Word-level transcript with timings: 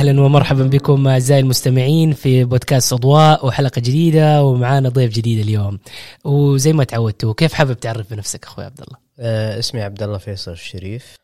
أهلا 0.00 0.20
ومرحبا 0.20 0.62
بكم 0.64 1.08
أعزائي 1.08 1.40
المستمعين 1.40 2.12
في 2.12 2.44
بودكاست 2.44 2.92
أضواء 2.92 3.46
وحلقة 3.46 3.80
جديدة 3.80 4.44
ومعانا 4.44 4.88
ضيف 4.88 5.12
جديد 5.12 5.38
اليوم. 5.38 5.78
وزي 6.24 6.72
ما 6.72 6.84
تعودتوا 6.84 7.34
كيف 7.34 7.52
حابب 7.52 7.80
تعرف 7.80 8.10
بنفسك 8.14 8.44
أخوي 8.44 8.64
عبد 8.64 8.80
الله؟ 8.80 8.96
آه، 9.18 9.58
اسمي 9.58 9.82
عبد 9.82 10.02
الله 10.02 10.18
فيصل 10.18 10.52
الشريف. 10.52 11.16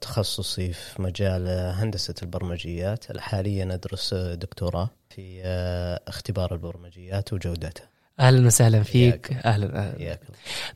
تخصصي 0.00 0.72
في 0.72 1.02
مجال 1.02 1.48
هندسة 1.76 2.14
البرمجيات. 2.22 3.18
حاليا 3.18 3.74
أدرس 3.74 4.14
دكتوراه 4.14 4.90
في 5.10 5.40
آه، 5.44 6.00
اختبار 6.08 6.52
البرمجيات 6.52 7.32
وجودتها 7.32 7.88
أهلا 8.20 8.46
وسهلا 8.46 8.82
فيك. 8.82 9.32
أهلا 9.32 9.78
أهلا 9.78 9.94
حياك 9.98 10.20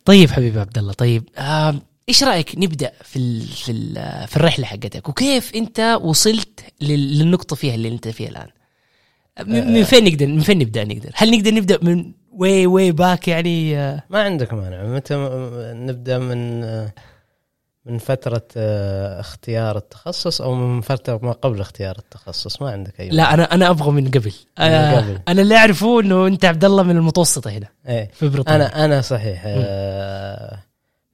طيب 0.05 0.31
حبيبي 0.31 0.61
عبد 0.61 0.79
الله 0.79 0.93
طيب 0.93 1.29
آه 1.39 1.75
إيش 2.09 2.25
رأيك 2.25 2.55
نبدأ 2.59 2.93
في 3.03 3.17
ال 3.19 3.41
في 3.41 3.73
ال 3.73 3.95
في 4.29 4.37
الرحلة 4.37 4.67
حقتك؟ 4.67 5.09
وكيف 5.09 5.55
أنت 5.55 5.99
وصلت 6.03 6.61
لل- 6.81 7.19
للنقطة 7.19 7.57
فيها 7.57 7.75
اللي 7.75 7.89
أنت 7.89 8.09
فيها 8.09 8.29
الآن؟ 8.29 8.49
من 9.47 9.73
من 9.73 9.85
فين 9.85 10.05
نقدر 10.05 10.27
من 10.27 10.41
فين 10.41 10.59
نبدأ 10.59 10.85
نقدر؟ 10.85 11.11
هل 11.15 11.31
نقدر 11.31 11.55
نبدأ 11.55 11.79
من 11.83 12.13
way 12.33 12.67
way 12.67 12.93
back 12.93 13.29
يعني؟ 13.29 13.79
آه، 13.79 14.03
ما 14.11 14.23
عندك 14.23 14.53
مانع. 14.55 14.85
متى 14.85 15.15
نبدأ 15.75 16.19
من 16.19 16.65
آه، 16.65 16.93
من 17.85 17.99
فترة 17.99 18.43
آه، 18.57 19.21
اختيار 19.21 19.77
التخصص 19.77 20.41
أو 20.41 20.55
من 20.55 20.81
فترة 20.81 21.21
ما 21.23 21.33
قبل 21.33 21.61
اختيار 21.61 21.99
التخصص. 21.99 22.63
ما 22.63 22.71
عندك 22.71 23.01
أي 23.01 23.09
لا 23.09 23.35
أنا 23.35 23.55
أنا 23.55 23.71
أبغى 23.71 23.91
من 23.91 24.09
قبل. 24.11 24.33
آه، 24.59 24.97
قبل. 24.97 25.19
أنا 25.29 25.43
اللي 25.43 25.57
أعرفه 25.57 26.01
إنه 26.01 26.27
أنت 26.27 26.45
عبد 26.45 26.65
الله 26.65 26.83
من 26.83 26.97
المتوسطة 26.97 27.51
هنا 27.51 27.69
إيه. 27.89 28.11
في 28.15 28.29
بريطانيا. 28.29 28.67
أنا 28.67 28.85
أنا 28.85 29.01
صحيح 29.01 29.43
آه، 29.47 30.59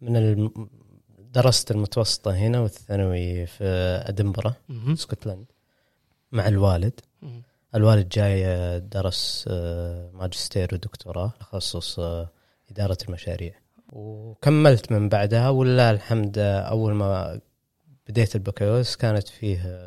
من 0.00 0.16
الم... 0.16 0.50
درست 1.32 1.70
المتوسطة 1.70 2.30
هنا 2.36 2.60
والثانوي 2.60 3.46
في 3.46 3.64
أدنبرا 4.08 4.54
مهم. 4.68 4.92
اسكتلند 4.92 5.46
مع 6.32 6.48
الوالد 6.48 7.00
مهم. 7.22 7.42
الوالد 7.74 8.08
جاي 8.08 8.46
آه، 8.46 8.78
درس 8.78 9.44
آه، 9.50 10.10
ماجستير 10.14 10.68
ودكتوراه 10.72 11.32
تخصص 11.40 11.98
آه، 11.98 12.28
إدارة 12.70 12.98
المشاريع 13.08 13.54
وكملت 13.92 14.92
من 14.92 15.08
بعدها 15.08 15.48
ولله 15.48 15.90
الحمد 15.90 16.38
أول 16.38 16.94
ما 16.94 17.40
بديت 18.08 18.36
البكالوريوس 18.36 18.96
كانت 18.96 19.28
فيه 19.28 19.82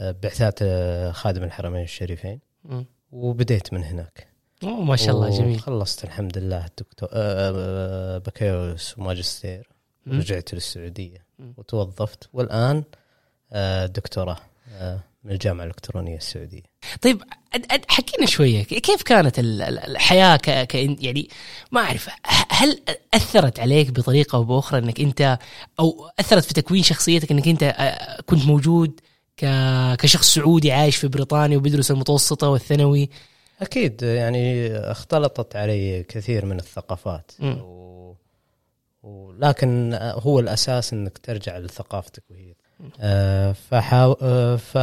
بعثات 0.00 0.58
خادم 1.14 1.42
الحرمين 1.42 1.82
الشريفين 1.82 2.40
مم. 2.64 2.86
وبديت 3.12 3.72
من 3.72 3.84
هناك 3.84 4.28
ما 4.62 4.96
شاء 4.96 5.14
الله 5.14 5.30
جميل 5.30 5.60
خلصت 5.60 6.04
الحمد 6.04 6.38
لله 6.38 6.66
الدكتور 6.66 7.08
بكالوريوس 8.18 8.98
وماجستير 8.98 9.68
مم. 9.68 9.73
رجعت 10.08 10.54
للسعودية. 10.54 11.24
مم. 11.38 11.54
وتوظفت. 11.56 12.28
والآن 12.32 12.84
آه، 13.52 13.86
دكتوراه 13.86 14.36
آه، 14.72 15.00
من 15.24 15.32
الجامعة 15.32 15.64
الإلكترونية 15.64 16.16
السعودية. 16.16 16.62
طيب 17.02 17.22
حكينا 17.88 18.26
شوية. 18.26 18.62
كيف 18.62 19.02
كانت 19.02 19.38
ال- 19.38 19.62
ال- 19.62 19.78
الحياة 19.78 20.36
ك... 20.36 20.50
ك... 20.66 20.74
يعني 20.74 21.28
ما 21.72 21.80
أعرف 21.80 22.08
هل 22.50 22.80
أثرت 23.14 23.60
عليك 23.60 23.90
بطريقة 23.90 24.36
أو 24.36 24.44
بأخرى 24.44 24.78
إنك 24.78 25.00
أنت 25.00 25.38
أو 25.80 26.10
أثرت 26.20 26.44
في 26.44 26.54
تكوين 26.54 26.82
شخصيتك 26.82 27.30
إنك 27.32 27.48
أنت 27.48 27.62
آه، 27.62 28.20
كنت 28.20 28.44
موجود 28.46 29.00
ك... 29.36 29.46
كشخص 29.98 30.34
سعودي 30.34 30.72
عايش 30.72 30.96
في 30.96 31.08
بريطانيا 31.08 31.56
وبيدرس 31.56 31.90
المتوسطة 31.90 32.48
والثانوي؟ 32.48 33.10
أكيد. 33.60 34.02
يعني 34.02 34.76
اختلطت 34.76 35.56
علي 35.56 36.02
كثير 36.02 36.46
من 36.46 36.58
الثقافات. 36.58 37.30
و... 37.42 37.93
ولكن 39.04 39.98
هو 40.00 40.40
الأساس 40.40 40.92
أنك 40.92 41.18
ترجع 41.18 41.58
لثقافتك 41.58 42.22
وهي 42.30 42.54
آه، 43.00 43.52
فحاو... 43.52 44.16
آه، 44.22 44.56
ف. 44.56 44.78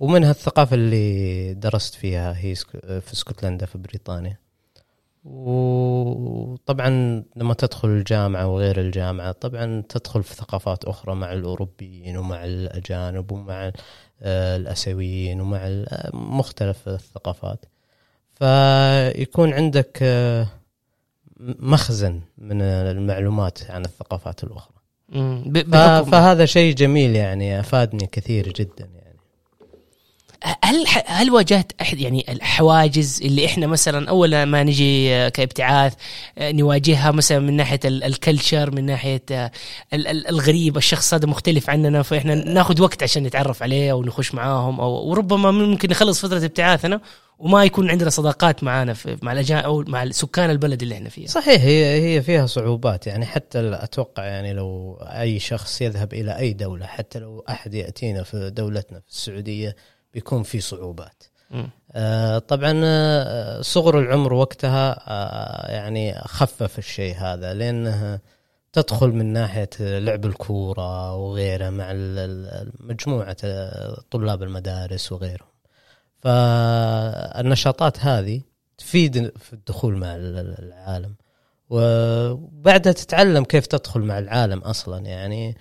ومنها 0.00 0.30
الثقافة 0.30 0.74
اللي 0.74 1.54
درست 1.54 1.94
فيها 1.94 2.34
هي. 2.38 2.54
في 3.00 3.12
اسكتلندا 3.12 3.66
في 3.66 3.78
بريطانيا 3.78 4.38
وطبعا 5.24 6.88
لما 7.36 7.54
تدخل 7.54 7.88
الجامعة 7.88 8.46
وغير 8.46 8.80
الجامعة 8.80 9.32
طبعا 9.32 9.82
تدخل 9.88 10.22
في 10.22 10.34
ثقافات 10.34 10.84
أخرى 10.84 11.14
مع 11.14 11.32
الأوروبيين 11.32 12.16
ومع 12.16 12.44
الأجانب 12.44 13.32
ومع 13.32 13.72
آه، 14.22 14.56
الآسيويين 14.56 15.40
ومع 15.40 15.58
آه، 15.66 16.10
مختلف 16.14 16.88
الثقافات 16.88 17.64
فيكون 18.34 19.52
عندك 19.52 19.98
آه، 20.02 20.46
مخزن 21.58 22.20
من 22.38 22.62
المعلومات 22.62 23.58
عن 23.70 23.84
الثقافات 23.84 24.44
بحكم 24.44 24.74
فهذا 26.10 26.44
شيء 26.46 26.74
جميل 26.74 27.16
يعني 27.16 27.60
أفادني 27.60 28.06
كثير 28.12 28.52
جدا 28.52 28.88
يعني. 28.94 29.04
هل 30.64 30.84
هل 31.06 31.30
واجهت 31.30 31.72
أحد 31.80 31.98
يعني 32.00 32.24
الحواجز 32.28 33.20
اللي 33.22 33.46
إحنا 33.46 33.66
مثلا 33.66 34.08
أول 34.08 34.42
ما 34.42 34.62
نجي 34.62 35.30
كابتعاث 35.30 35.94
آه، 36.38 36.52
نواجهها 36.52 37.10
مثلا 37.10 37.38
من 37.38 37.56
ناحية 37.56 37.80
ال- 37.84 38.04
الكلتشر 38.04 38.70
من 38.70 38.86
ناحية 38.86 39.22
آه، 39.30 39.50
ال- 39.92 40.06
ال- 40.06 40.28
الغريب 40.28 40.76
الشخص 40.76 41.14
هذا 41.14 41.26
مختلف 41.26 41.70
عننا 41.70 42.02
فإحنا 42.02 42.34
ناخذ 42.34 42.82
وقت 42.82 43.02
عشان 43.02 43.22
نتعرف 43.22 43.62
عليه 43.62 43.92
أو 43.92 44.02
نخش 44.02 44.34
معاهم 44.34 44.80
أو 44.80 44.90
وربما 45.08 45.50
ممكن 45.50 45.90
نخلص 45.90 46.26
فترة 46.26 46.44
ابتعاثنا 46.44 47.00
وما 47.38 47.64
يكون 47.64 47.90
عندنا 47.90 48.10
صداقات 48.10 48.64
معانا 48.64 48.94
في 48.94 49.16
مع 49.22 49.32
الاجانب 49.32 49.64
أو 49.64 49.84
مع 49.88 50.10
سكان 50.10 50.50
البلد 50.50 50.82
اللي 50.82 50.94
إحنا 50.94 51.08
فيها 51.08 51.28
صحيح 51.28 51.62
هي 51.62 52.02
هي 52.02 52.22
فيها 52.22 52.46
صعوبات 52.46 53.06
يعني 53.06 53.26
حتى 53.26 53.58
أتوقع 53.74 54.24
يعني 54.24 54.52
لو 54.52 54.98
أي 55.02 55.38
شخص 55.38 55.82
يذهب 55.82 56.12
إلى 56.12 56.38
أي 56.38 56.52
دولة 56.52 56.86
حتى 56.86 57.18
لو 57.18 57.44
أحد 57.48 57.74
يأتينا 57.74 58.22
في 58.22 58.50
دولتنا 58.50 59.00
في 59.00 59.08
السعودية 59.08 59.76
بيكون 60.14 60.42
في 60.42 60.60
صعوبات. 60.60 61.24
آه، 61.92 62.38
طبعا 62.38 62.80
آه، 62.84 63.60
صغر 63.60 63.98
العمر 63.98 64.32
وقتها 64.32 65.00
آه، 65.08 65.72
يعني 65.72 66.14
خفف 66.14 66.78
الشيء 66.78 67.16
هذا 67.16 67.54
لأنه 67.54 68.20
تدخل 68.72 69.08
من 69.08 69.32
ناحية 69.32 69.70
لعب 69.80 70.26
الكورة 70.26 71.14
وغيره 71.14 71.70
مع 71.70 71.92
مجموعة 72.80 73.36
آه، 73.44 74.02
طلاب 74.10 74.42
المدارس 74.42 75.12
وغيرهم. 75.12 75.53
فالنشاطات 76.24 77.98
هذه 78.00 78.40
تفيد 78.78 79.32
في 79.38 79.52
الدخول 79.52 79.96
مع 79.96 80.14
ال- 80.16 80.38
ال- 80.38 80.64
العالم. 80.64 81.14
وبعدها 81.70 82.92
تتعلم 82.92 83.44
كيف 83.44 83.66
تدخل 83.66 84.00
مع 84.00 84.18
العالم 84.18 84.58
أصلا 84.58 85.06
يعني. 85.06 85.56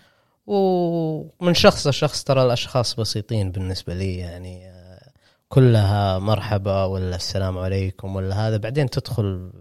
ومن 0.47 1.53
شخص 1.53 1.87
لشخص 1.87 2.23
ترى 2.23 2.43
الأشخاص 2.43 2.95
بسيطين 2.95 3.51
بالنسبة 3.51 3.93
لي 3.93 4.17
يعني 4.17 4.73
كلها 5.49 6.19
مرحبا 6.19 6.83
ولا 6.85 7.15
السلام 7.15 7.57
عليكم 7.57 8.15
ولا 8.15 8.47
هذا. 8.47 8.57
بعدين 8.57 8.89
تدخل 8.89 9.51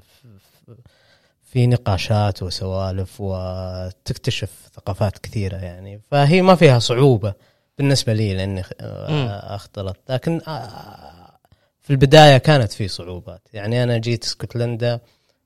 في 1.42 1.66
نقاشات 1.66 2.42
وسوالف 2.42 3.16
وتكتشف 3.20 4.70
ثقافات 4.74 5.18
كثيرة 5.18 5.56
يعني. 5.56 6.00
فهي 6.10 6.42
ما 6.42 6.54
فيها 6.54 6.78
صعوبة. 6.78 7.34
بالنسبة 7.82 8.12
لي 8.12 8.34
لأني 8.34 8.62
آه، 8.80 9.54
اختلطت 9.54 10.10
لكن 10.10 10.40
آه، 10.48 11.38
في 11.80 11.90
البداية 11.90 12.38
كانت 12.38 12.72
في 12.72 12.88
صعوبات. 12.88 13.48
يعني 13.52 13.82
أنا 13.82 13.98
جيت 13.98 14.24
اسكتلندا 14.24 15.00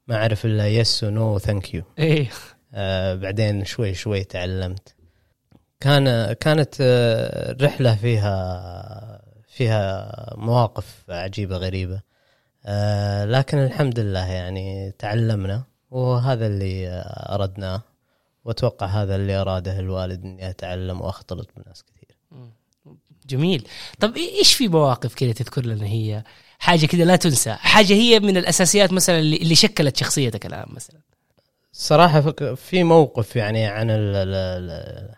ما 0.08 0.16
أعرف 0.16 0.44
إلا 0.46 0.68
yes 0.68 1.04
و 1.04 1.16
no 1.16 1.38
thank 1.38 1.74
you 1.74 1.82
إيه. 1.98 2.30
آه 2.74 3.14
بعدين 3.14 3.64
شوي 3.64 3.94
شوي 3.94 4.24
تعلمت. 4.24 4.94
كان 5.80 6.32
كانت 6.32 6.74
آه، 6.80 7.56
رحلة 7.60 7.94
فيها 7.94 9.22
فيها 9.48 10.12
مواقف 10.36 11.04
عجيبة 11.08 11.56
غريبة. 11.56 12.00
آه 12.66 13.24
لكن 13.24 13.58
الحمد 13.58 13.98
لله 13.98 14.26
يعني 14.26 14.94
تعلمنا 14.98 15.64
وهذا 15.90 16.46
اللي 16.46 17.04
أردناه. 17.30 17.82
وأتوقع 18.44 18.86
هذا 18.86 19.16
اللي 19.16 19.36
أراده 19.36 19.78
الوالد 19.78 20.24
إني 20.24 20.50
أتعلم 20.50 21.00
وأختلط 21.00 21.48
بناس 21.56 21.82
كثير. 21.82 21.95
جميل. 23.26 23.68
طب 24.00 24.16
إيش 24.16 24.54
في 24.54 24.68
مواقف 24.68 25.14
كذا 25.14 25.32
تذكر 25.32 25.66
لنا 25.66 25.86
هي؟ 25.86 26.22
حاجة 26.58 26.86
كذا 26.86 27.04
لا 27.04 27.16
تنسى. 27.16 27.52
حاجة 27.52 27.92
هي 27.92 28.20
من 28.20 28.36
الأساسيات 28.36 28.92
مثلا 28.92 29.18
اللي, 29.18 29.54
شكلت 29.54 29.96
شخصيتك 29.96 30.46
الآن 30.46 30.66
مثلا. 30.68 31.00
صراحة 31.72 32.20
في 32.54 32.84
موقف 32.84 33.36
يعني 33.36 33.66
عن 33.66 33.90
ال- 33.90 34.16
ال- 34.16 34.34
ال- 34.34 35.14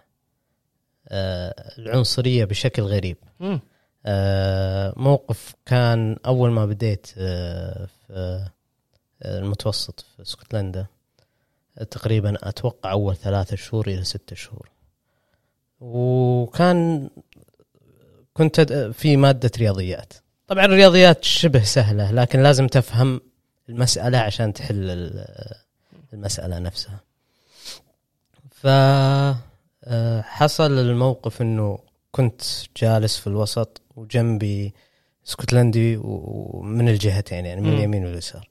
آه، 1.08 1.74
العنصرية 1.78 2.44
بشكل 2.44 2.82
غريب. 2.82 3.16
مم. 3.40 3.60
آه، 4.06 4.94
موقف 4.96 5.54
كان 5.66 6.16
أول 6.26 6.50
ما 6.50 6.66
بديت 6.66 7.06
آه، 7.18 7.86
في 8.06 8.48
المتوسط 9.24 10.00
في 10.16 10.22
اسكتلندا 10.22 10.86
تقريبا 11.90 12.36
أتوقع 12.42 12.90
أول 12.90 13.16
ثلاثة 13.16 13.56
شهور 13.56 13.86
إلى 13.88 14.04
ستة 14.04 14.36
شهور. 14.36 14.70
وكان 15.80 17.10
كنت 18.38 18.60
في 18.94 19.16
مادة 19.16 19.50
رياضيات. 19.58 20.12
طبعا 20.46 20.64
الرياضيات 20.64 21.24
شبه 21.24 21.62
سهلة 21.62 22.10
لكن 22.12 22.42
لازم 22.42 22.66
تفهم 22.66 23.20
المسألة 23.68 24.18
عشان 24.18 24.52
تحل 24.52 24.90
ال- 24.90 25.54
المسألة 26.12 26.58
نفسها. 26.58 27.00
ف 28.50 28.66
آه، 29.84 30.20
حصل 30.22 30.78
الموقف 30.78 31.42
إنه 31.42 31.78
كنت 32.12 32.42
جالس 32.76 33.16
في 33.18 33.26
الوسط 33.26 33.80
وجنبي 33.96 34.74
اسكتلندي 35.26 35.96
ومن 36.02 36.88
الجهتين 36.88 37.46
يعني 37.46 37.60
من. 37.60 37.72
اليمين 37.72 38.04
واليسار. 38.04 38.48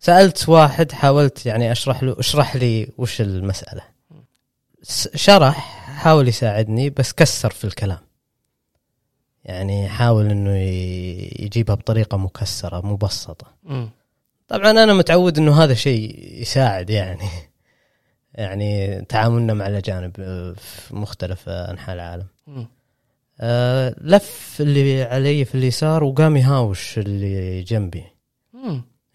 سألت 0.00 0.48
واحد 0.48 0.92
حاولت 0.92 1.46
يعني 1.46 1.72
أشرح 1.72 2.02
له 2.02 2.16
أشرح 2.18 2.56
لي 2.56 2.88
وش 2.98 3.20
المسألة. 3.20 3.82
شرح 5.14 5.58
حاول 5.96 6.28
يساعدني 6.28 6.90
بس 6.90 7.12
كسر 7.12 7.50
في 7.50 7.64
الكلام. 7.64 7.98
يعني 9.44 9.88
حاول 9.88 10.30
إنه 10.30 10.56
يجيبها 11.44 11.74
بطريقة 11.74 12.16
مكسرة 12.16 12.86
مبسطة 12.86 13.46
مم. 13.62 13.90
طبعا 14.48 14.70
أنا 14.70 14.94
متعود 14.94 15.38
إنه 15.38 15.62
هذا 15.62 15.74
شيء 15.74 16.28
يساعد 16.40 16.90
يعني 16.90 17.28
يعني 18.34 19.00
تعاملنا 19.04 19.54
مع 19.54 19.66
الأجانب 19.66 20.16
في 20.58 20.96
مختلف 20.96 21.48
أنحاء 21.48 21.94
العالم. 21.94 22.26
آه، 23.40 23.94
لف 24.00 24.56
اللي 24.60 25.02
علي 25.02 25.44
في 25.44 25.54
اليسار 25.54 26.04
وقام 26.04 26.36
يهاوش 26.36 26.98
اللي 26.98 27.62
جنبي. 27.62 28.04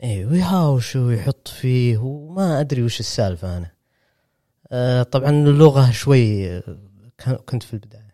اي 0.03 0.25
ويهاوش 0.25 0.95
ويحط 0.95 1.47
فيه 1.47 1.97
وما 1.97 2.59
أدري 2.59 2.83
وش 2.83 2.99
السالفة 2.99 3.57
أنا 3.57 3.71
آه، 4.71 5.03
طبعا 5.03 5.29
اللغة 5.29 5.91
شوي 5.91 6.57
آه، 6.57 6.61
كنت 7.45 7.63
في 7.63 7.73
البداية. 7.73 8.06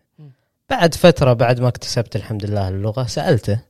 بعد 0.74 0.94
فترة 0.94 1.32
بعد 1.32 1.60
ما 1.60 1.68
اكتسبت 1.68 2.16
الحمد 2.16 2.44
لله 2.44 2.68
اللغة 2.68 3.06
سألته 3.06 3.60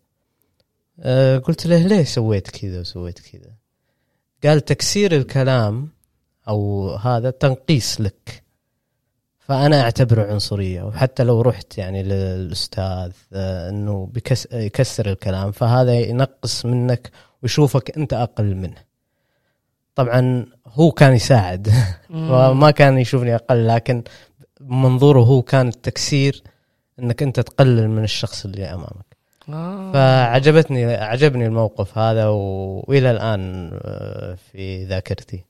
آه، 1.00 1.38
قلت 1.38 1.66
له 1.66 1.86
ليه 1.86 2.04
سويت 2.04 2.50
كذا 2.50 2.80
وسويت 2.80 3.18
كذا؟ 3.18 3.52
قال 4.44 4.60
تكسير 4.60 5.16
الكلام 5.16 5.88
أو 6.48 6.90
هذا 6.94 7.30
تنقيس 7.30 8.00
لك. 8.00 8.42
فأنا 9.38 9.80
أعتبره 9.80 10.32
عنصرية 10.32 10.82
وحتى 10.82 11.24
لو 11.24 11.40
رحت 11.40 11.78
يعني 11.78 12.02
للأستاذ 12.02 13.12
آه، 13.32 13.68
إنه 13.68 14.10
بكس 14.14 14.48
يكسر 14.52 15.10
الكلام 15.10 15.52
فهذا 15.52 15.94
ينقص 15.94 16.66
منك 16.66 17.10
ويشوفك 17.42 17.96
أنت 17.96 18.12
أقل 18.12 18.54
منه. 18.54 18.84
طبعا 19.94 20.46
هو 20.66 20.90
كان 20.90 21.12
يساعد 21.14 21.72
وما 22.30 22.70
كان 22.70 22.98
يشوفني 22.98 23.34
أقل 23.34 23.66
لكن 23.68 24.02
منظوره 24.60 25.20
هو 25.20 25.42
كان 25.42 25.68
التكسير 25.68 26.42
إنك 27.00 27.22
أنت 27.22 27.40
تقلل 27.40 27.88
من 27.90 28.04
الشخص 28.04 28.44
اللي 28.44 28.64
أمامك. 28.64 29.14
آه. 29.48 29.92
فعجبتني 29.92 30.84
عجبني 30.94 31.46
الموقف 31.46 31.98
هذا 31.98 32.26
و... 32.28 32.38
وإلى 32.88 33.10
الآن 33.10 33.70
آه، 33.84 34.36
في 34.52 34.84
ذاكرتي. 34.84 35.44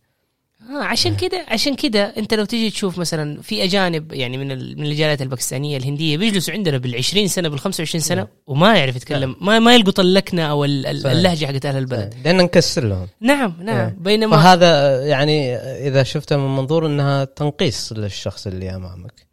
آه 0.71 0.83
عشان 0.85 1.17
كده 1.17 1.45
عشان 1.49 1.75
كده 1.77 2.03
أنت 2.17 2.35
لو 2.35 2.45
تيجي 2.45 2.71
تشوف 2.71 2.99
مثلا 2.99 3.43
في 3.43 3.65
أجانب 3.65 4.13
يعني 4.13 4.39
من 4.39 4.51
ال- 4.53 4.79
من 4.81 4.87
الجاليات 4.87 5.23
الباكستانية 5.23 5.77
الهندية 5.77 6.17
بيجلسوا 6.17 6.55
عندنا 6.55 6.79
بال20 6.79 7.25
سنة 7.27 7.57
بال25 7.57 7.83
سنة 7.83 8.29
وما 8.47 8.77
يعرف 8.79 8.97
يتكلم. 8.97 9.37
ما 9.41 9.59
ما 9.59 9.75
يلقط 9.75 10.01
اللكنة 10.01 10.43
أو 10.43 10.65
ال-. 10.65 10.87
اللهجة 11.07 11.47
حقت 11.47 11.67
أهل 11.67 11.77
البلد. 11.77 12.15
لأن 12.25 12.37
نكسر 12.37 12.85
لهم. 12.85 13.09
نعم 13.21 13.55
نعم. 13.61 13.77
إيه. 13.87 13.97
بينما 14.01 14.37
فهذا 14.37 15.01
يعني 15.07 15.57
إذا 15.57 16.03
شفته 16.03 16.37
من 16.37 16.57
منظور 16.57 16.87
إنها 16.87 17.25
تنقيص 17.25 17.93
للشخص 17.93 18.47
اللي 18.47 18.75
أمامك. 18.75 19.27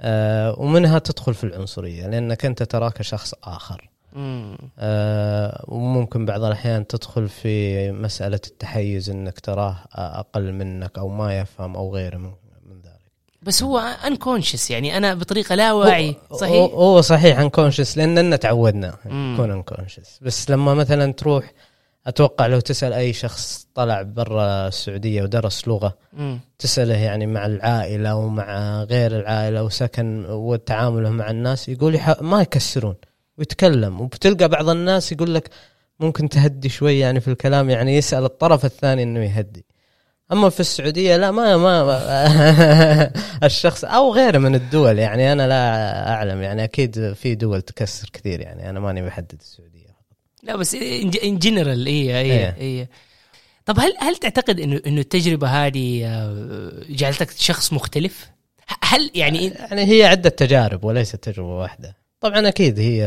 آه 0.00 0.60
ومنها 0.60 0.98
تدخل 0.98 1.34
في 1.34 1.44
العنصرية 1.44 2.06
لأنك 2.06 2.44
أنت 2.44 2.62
تراك 2.62 3.02
شخص 3.02 3.34
آخر. 3.44 3.90
آه 4.78 5.64
وممكن 5.68 6.24
بعض 6.26 6.42
الأحيان 6.44 6.86
تدخل 6.86 7.28
في 7.28 7.90
مسألة 7.92 8.40
التحيز 8.46 9.10
إنك 9.10 9.40
تراه 9.40 9.76
أقل 9.94 10.52
منك 10.52 10.98
أو 10.98 11.08
ما 11.08 11.38
يفهم 11.38 11.76
أو 11.76 11.94
غيره 11.94 12.16
من, 12.16 12.30
بس 13.42 13.62
هو 13.62 13.78
انكونشس 13.78 14.70
يعني 14.70 14.96
أنا 14.96 15.14
بطريقة 15.14 15.54
لا 15.54 15.72
واعي 15.72 16.16
صحيح 16.32 16.54
هو 16.74 17.00
صحيح 17.00 17.38
انكونشس 17.38 17.98
لاننا 17.98 18.36
تعودنا. 18.36 18.94
نكون 19.06 19.50
انكونشس 19.50 20.18
بس 20.22 20.50
لما 20.50 20.74
مثلا 20.74 21.12
تروح 21.12 21.52
أتوقع 22.06 22.46
لو 22.46 22.60
تسأل 22.60 22.92
أي 22.92 23.12
شخص 23.12 23.66
طلع 23.74 24.02
برا 24.02 24.68
السعودية 24.68 25.22
ودرس 25.22 25.68
لغة 25.68 25.96
مم. 26.12 26.40
تسأله 26.58 26.96
يعني 26.96 27.26
مع 27.26 27.46
العائلة 27.46 28.14
ومع 28.14 28.82
غير 28.82 29.20
العائلة 29.20 29.62
وسكن 29.62 30.26
وتعامله 30.28 31.10
مع 31.10 31.30
الناس 31.30 31.68
يقول 31.68 32.00
ما 32.20 32.42
يكسرون 32.42 32.94
ويتكلم. 33.38 34.00
وبتلقى 34.00 34.48
بعض 34.48 34.68
الناس 34.68 35.12
يقول 35.12 35.34
لك 35.34 35.50
ممكن 36.00 36.28
تهدي 36.28 36.68
شوي 36.68 36.98
يعني 36.98 37.20
في 37.20 37.28
الكلام 37.28 37.70
يعني 37.70 37.96
يسأل 37.96 38.24
الطرف 38.24 38.64
الثاني 38.64 39.02
إنه 39.02 39.24
يهدي. 39.24 39.64
أما 40.32 40.48
في 40.48 40.60
السعودية 40.60 41.16
لا 41.16 41.30
ما 41.30 41.56
ما, 41.56 43.12
الشخص 43.46 43.84
أو 43.84 44.14
غيره 44.14 44.38
من 44.38 44.54
الدول 44.54 44.98
يعني 44.98 45.32
أنا 45.32 45.48
لا 45.48 46.12
أعلم 46.12 46.42
يعني 46.42 46.64
أكيد 46.64 47.12
في 47.12 47.34
دول 47.34 47.62
تكسر 47.62 48.08
كثير 48.12 48.40
يعني 48.40 48.70
أنا 48.70 48.80
ماني 48.80 49.02
محدد 49.02 49.36
السعودية. 49.40 49.79
لا 50.42 50.56
بس 50.56 50.74
ان 51.24 51.38
جنرال 51.38 51.86
اي 51.86 52.20
اي. 52.20 52.48
اي 52.60 52.88
طب 53.66 53.80
هل 53.80 53.94
هل 53.98 54.16
تعتقد 54.16 54.60
إنه 54.60 54.80
إنه 54.86 55.00
التجربة 55.00 55.48
هذه 55.48 56.06
آه، 56.06 56.72
جعلتك 56.88 57.30
شخص 57.30 57.72
مختلف؟ 57.72 58.30
هل 58.82 59.10
يعني 59.14 59.46
يعني 59.46 59.84
هي 59.84 60.04
عدة 60.04 60.30
تجارب 60.30 60.84
وليست 60.84 61.16
تجربة 61.16 61.58
واحدة 61.58 61.96
طبعا 62.20 62.48
أكيد 62.48 62.78
هي 62.78 63.06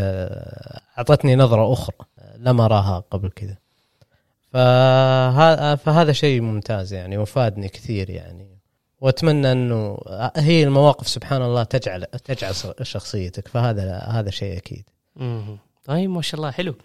أعطتني 0.97 1.35
نظرة 1.35 1.73
أخرى 1.73 1.95
لم 2.37 2.61
أراها 2.61 3.03
قبل 3.11 3.29
كذا 3.29 3.57
فهذا 4.53 5.75
فهذا 5.75 6.11
شيء 6.11 6.41
ممتاز 6.41 6.93
يعني 6.93 7.17
وفادني 7.17 7.69
كثير 7.69 8.09
يعني 8.09 8.47
وأتمنى 9.01 9.51
إنه 9.51 9.97
هي 10.35 10.63
المواقف 10.63 11.07
سبحان 11.07 11.41
الله 11.41 11.63
تجعل 11.63 12.05
تجعل 12.05 12.53
شخصيتك 12.81 13.47
فهذا 13.47 13.97
هذا 13.97 14.29
شيء 14.29 14.57
أكيد. 14.57 14.83
طيب 15.85 16.09
ما 16.09 16.21
شاء 16.21 16.35
الله 16.39 16.51
حلو. 16.51 16.75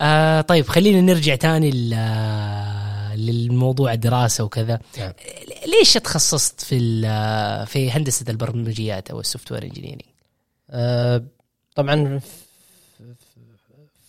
آه 0.00 0.40
طيب 0.40 0.66
خلينا 0.68 1.00
نرجع 1.00 1.34
تاني 1.34 1.70
ل- 1.70 3.26
للموضوع 3.26 3.92
الدراسة 3.92 4.44
وكذا. 4.44 4.80
نعم. 4.98 5.12
ليش 5.66 5.92
تخصصت 5.92 6.60
في 6.60 6.76
ال- 6.78 7.66
في 7.66 7.90
هندسة 7.90 8.24
البرمجيات 8.30 9.10
أو 9.10 9.20
ال 9.20 9.52
software 9.52 9.62
engineering 9.64 10.02
آه، 10.70 11.22
طبعا 11.74 12.20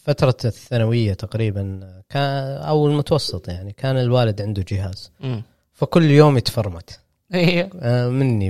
فترة 0.03 0.37
الثانوية 0.45 1.13
تقريبا 1.13 1.79
كان 2.09 2.57
أو 2.57 2.87
المتوسط 2.87 3.47
يعني 3.49 3.71
كان 3.73 3.97
الوالد 3.97 4.41
عنده 4.41 4.65
جهاز. 4.67 5.11
فكل 5.73 6.03
يوم 6.11 6.37
يتفرمت. 6.37 6.99
أيوه 7.33 7.69
آه، 7.81 8.09
مني 8.09 8.49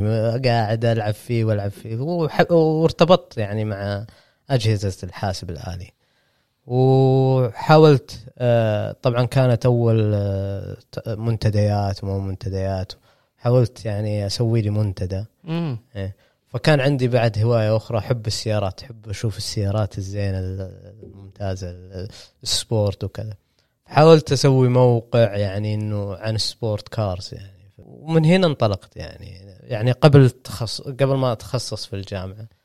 قاعد 0.50 0.86
ألعب 0.86 1.14
فيه 1.14 1.46
وألعب 1.46 1.72
فيه. 1.72 1.96
وارتبطت 2.52 3.38
يعني 3.38 3.66
مع 3.66 4.06
أجهزة 4.50 4.98
الحاسب 5.04 5.50
الآلي. 5.50 5.92
وحاولت 6.68 8.20
آه، 8.38 8.96
طبعا 9.02 9.26
كانت 9.26 9.66
أول 9.66 10.12
آه، 10.14 10.78
منتديات 11.08 12.04
ومو 12.04 12.20
منتديات. 12.20 12.94
حاولت 13.38 13.86
يعني 13.86 14.26
أسوي 14.26 14.62
لي 14.62 14.70
منتدى. 14.70 15.26
مم. 15.44 15.78
فكان 16.48 16.80
عندي 16.80 17.08
بعد 17.08 17.40
هواية 17.40 17.78
أخرى 17.78 17.98
أحب 17.98 18.28
السيارات 18.28 18.84
أحب 18.84 19.10
أشوف 19.10 19.38
السيارات 19.38 19.98
الزينة 19.98 20.40
الممتازة 21.04 21.76
ال 22.44 22.54
sport 22.54 23.04
وكذا. 23.04 23.34
حاولت 23.86 24.32
أسوي 24.32 24.70
موقع 24.70 25.38
يعني 25.38 25.74
إنه 25.74 26.16
عن 26.16 26.38
sport 26.38 26.88
cars 26.88 27.30
يعني. 27.34 27.72
ومن 27.78 28.26
هنا 28.26 28.48
انطلقت 28.48 28.98
يعني. 28.98 29.56
يعني 29.64 29.92
قبل 29.92 30.30
تخص 30.30 30.82
قبل 30.82 31.16
ما 31.16 31.32
أتخصص 31.32 31.86
في 31.86 31.96
الجامعة. 31.96 32.36
أه 32.40 32.63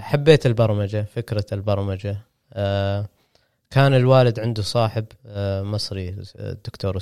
حبيت 0.00 0.46
البرمجة 0.46 1.02
فكرة 1.02 1.46
البرمجة. 1.52 2.16
أه 2.52 3.06
كان 3.70 3.94
الوالد 3.94 4.40
عنده 4.40 4.62
صاحب 4.62 5.04
أه 5.26 5.62
مصري 5.62 6.16
الدكتور. 6.36 6.98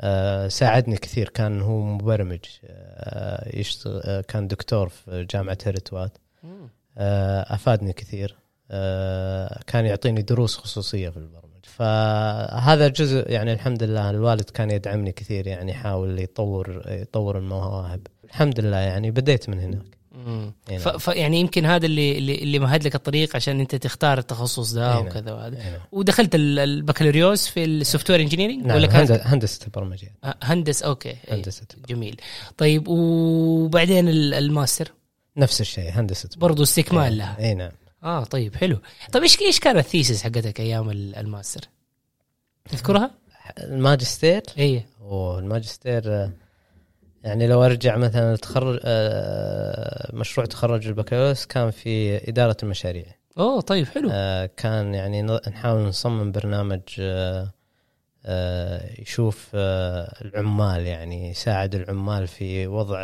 آه، 0.00 0.48
ساعدني 0.48 0.96
كثير 0.96 1.28
كان 1.28 1.60
هو 1.60 1.80
مبرمج. 1.82 2.40
آه، 2.64 3.58
يشتغل 3.58 4.00
آه، 4.04 4.20
كان 4.20 4.48
دكتور 4.48 4.88
في 4.88 5.26
جامعة 5.30 5.58
هيرتوات. 5.64 6.18
مم. 6.42 6.68
آه، 6.98 7.54
أفادني 7.54 7.92
كثير. 7.92 8.36
آه، 8.70 9.60
كان 9.66 9.86
يعطيني 9.86 10.22
دروس 10.22 10.56
خصوصية 10.56 11.08
في 11.08 11.16
البرمجة. 11.16 11.42
فهذا 11.62 12.88
جزء 12.88 13.30
يعني 13.30 13.52
الحمد 13.52 13.82
لله 13.82 14.10
الوالد 14.10 14.50
كان 14.50 14.70
يدعمني 14.70 15.12
كثير 15.12 15.46
يعني 15.46 15.70
يحاول 15.72 16.18
يطور 16.18 16.82
يطور 16.88 17.38
المواهب. 17.38 18.06
الحمد 18.24 18.60
لله 18.60 18.76
يعني 18.76 19.10
بديت 19.10 19.48
من 19.48 19.60
هناك. 19.60 20.01
مم. 20.26 20.52
إيه 20.70 20.78
ف... 20.78 21.08
نعم. 21.08 21.32
يمكن 21.32 21.66
هذا 21.66 21.86
اللي 21.86 22.18
اللي, 22.18 22.58
مهد 22.58 22.84
لك 22.86 22.94
الطريق 22.94 23.36
عشان 23.36 23.60
انت 23.60 23.74
تختار 23.74 24.18
التخصص 24.18 24.72
ده 24.72 24.88
نعم. 24.94 25.06
وكذا 25.06 25.32
وهذا. 25.32 25.58
نعم. 25.70 25.80
ودخلت 25.92 26.34
ال- 26.34 26.58
البكالوريوس 26.58 27.46
في 27.46 27.64
ال 27.64 28.10
software 28.10 28.20
engineering 28.20 28.66
نعم 28.66 28.76
ولا 28.76 28.86
كانت؟ 28.86 29.10
هند- 29.10 29.20
هندسة 29.24 29.60
البرمجة 29.66 30.12
آه، 30.24 30.34
هندس 30.42 30.82
أوكي. 30.82 31.16
هندسة 31.28 31.66
جميل. 31.88 32.20
طيب 32.58 32.88
وبعدين 32.88 34.08
ال- 34.08 34.34
الماستر؟ 34.34 34.92
نفس 35.36 35.60
الشيء 35.60 35.90
هندسة 35.90 36.28
برضو 36.36 36.62
استكمال 36.62 37.18
لها. 37.18 37.36
إي 37.38 37.54
نعم. 37.54 37.70
آه 38.04 38.24
طيب 38.24 38.56
حلو. 38.56 38.78
طيب 39.12 39.22
إيش 39.22 39.40
إيش 39.40 39.60
كانت 39.60 39.78
ال 39.78 39.84
thesis 39.84 40.22
حقتك 40.22 40.60
أيام 40.60 40.90
ال- 40.90 41.16
الماستر؟ 41.16 41.60
تذكرها؟ 42.70 43.10
الماجستير؟ 43.58 44.42
إيه 44.58 44.86
والماجستير 45.00 46.30
يعني 47.24 47.46
لو 47.46 47.64
أرجع 47.64 47.96
مثلا 47.96 48.36
تخرج 48.36 48.80
آه، 48.84 50.10
مشروع 50.14 50.46
تخرج 50.46 50.86
البكالوريوس 50.86 51.46
كان 51.46 51.70
في 51.70 52.16
إدارة 52.28 52.56
المشاريع 52.62 53.04
أوه 53.38 53.60
طيب 53.60 53.86
حلو 53.86 54.08
آه، 54.12 54.50
كان 54.56 54.94
يعني 54.94 55.22
نحاول 55.22 55.80
نصمم 55.82 56.32
برنامج 56.32 56.80
آه، 57.00 57.50
يشوف 58.98 59.50
العمال 59.54 60.86
يعني 60.86 61.30
يساعد 61.30 61.74
العمال 61.74 62.26
في 62.26 62.66
وضع 62.66 62.98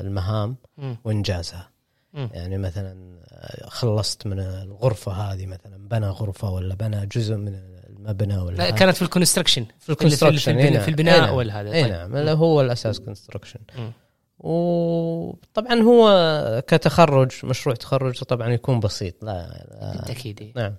المهام. 0.00 0.56
وإنجازها. 1.04 1.72
يعني 2.14 2.58
مثلا 2.58 3.20
خلصت 3.64 4.26
من 4.26 4.40
الغرفة 4.40 5.12
هذه 5.12 5.46
مثلا 5.46 5.88
بنى 5.88 6.06
غرفة 6.06 6.50
ولا 6.50 6.74
بنى 6.74 7.06
جزء 7.06 7.36
من 7.36 7.71
المبنى 8.02 8.38
ولا. 8.38 8.70
كانت 8.70 8.96
في 8.96 9.02
ال 9.02 9.07
construction 9.07 9.66
في 9.78 9.94
في, 9.94 10.10
في, 10.10 10.80
في. 10.80 10.88
البناء 10.88 11.20
نعم. 11.20 11.34
ولا 11.34 11.60
هذا 11.60 11.72
اي. 11.72 11.90
نعم 11.90 12.16
لا 12.16 12.32
هو 12.32 12.60
الأساس 12.60 13.00
construction 13.00 13.60
مم. 13.78 13.92
وطبعا 14.38 15.74
هو 15.74 16.62
كتخرج 16.66 17.30
مشروع 17.44 17.74
تخرج 17.74 18.22
طبعا 18.22 18.48
يكون 18.48 18.80
بسيط 18.80 19.24
لا, 19.24 19.66
لا 19.80 19.92
بالتأكيد 19.92 20.40
إي. 20.40 20.52
نعم 20.56 20.74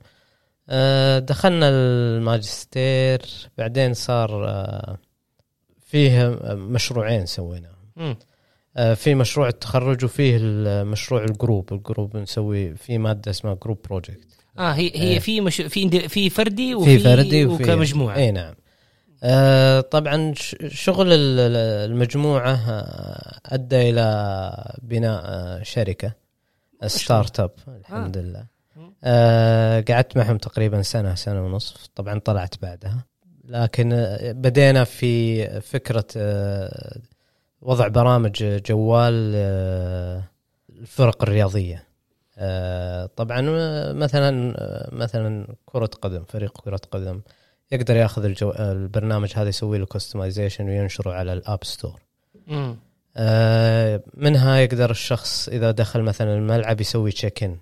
آه، 0.69 1.19
دخلنا 1.19 1.69
الماجستير 1.69 3.21
بعدين 3.57 3.93
صار 3.93 4.47
آه، 4.47 4.97
فيه 5.85 6.39
مشروعين 6.53 7.25
سويناهم. 7.25 8.17
آه، 8.77 8.93
في 8.93 9.15
مشروع 9.15 9.47
التخرج 9.47 10.05
وفيه 10.05 10.37
المشروع 10.41 11.23
ال 11.23 11.32
group 11.32 11.73
ال 11.73 11.81
group 11.81 12.17
نسوي 12.17 12.75
في 12.75 12.97
مادة 12.97 13.31
اسمها 13.31 13.53
group 13.63 13.81
project 13.89 14.42
آه 14.59 14.71
هي 14.71 14.87
هي 14.95 15.11
إيه. 15.13 15.19
في 15.19 15.41
مش 15.41 15.55
في 15.61 16.09
في 16.09 16.29
فردي 16.29 16.75
وفي 16.75 16.97
في 16.97 17.03
فردي 17.03 17.45
وفي 17.45 17.63
وكمجموعه 17.63 18.15
اي 18.15 18.31
نعم. 18.31 18.53
آه 19.23 19.81
طبعا 19.81 20.33
شغل 20.67 21.13
ال- 21.13 21.39
ال- 21.39 21.91
المجموعة 21.91 22.51
آه، 22.69 23.39
أدى 23.45 23.89
إلى 23.89 24.75
بناء 24.81 25.21
آه، 25.25 25.63
شركة 25.63 26.13
ستارت 26.85 27.39
أب 27.39 27.51
الحمد 27.67 28.17
لله. 28.17 28.45
مم. 28.75 28.93
آه 29.03 29.83
قعدت 29.89 30.17
معهم 30.17 30.37
تقريبا 30.37 30.81
سنة 30.81 31.15
سنة 31.15 31.45
ونصف 31.45 31.87
طبعا 31.95 32.19
طلعت 32.19 32.55
بعدها. 32.61 33.05
لكن 33.47 33.93
آه، 33.93 34.31
بدينا 34.31 34.83
في 34.83 35.45
فكرة 35.61 36.05
آه، 36.17 36.97
وضع 37.61 37.87
برامج 37.87 38.61
جوال 38.65 39.31
آه، 39.35 40.23
الفرق 40.69 41.23
الرياضية. 41.23 41.75
آه، 41.75 41.92
طبعا 43.15 43.45
آه، 43.49 43.93
مثلا 43.93 44.53
آه، 44.57 44.89
مثلا 44.91 45.47
كرة 45.65 45.85
قدم 45.85 46.23
فريق 46.23 46.61
كرة 46.61 46.81
قدم 46.91 47.21
يقدر 47.71 47.95
ياخذ 47.95 48.25
الجو... 48.25 48.51
البرنامج 48.51 49.33
هذا 49.35 49.49
يسوي 49.49 49.77
له 49.77 49.85
customization 49.85 50.69
وينشره 50.69 51.13
على 51.13 51.33
ال 51.33 51.41
App 51.41 51.63
Store 51.63 52.01
مم. 52.47 52.75
آه، 53.17 54.03
منها 54.13 54.57
يقدر 54.57 54.91
الشخص 54.91 55.49
إذا 55.49 55.71
دخل 55.71 56.01
مثلا 56.01 56.33
الملعب 56.33 56.81
يسوي 56.81 57.11
check 57.11 57.43
in 57.43 57.57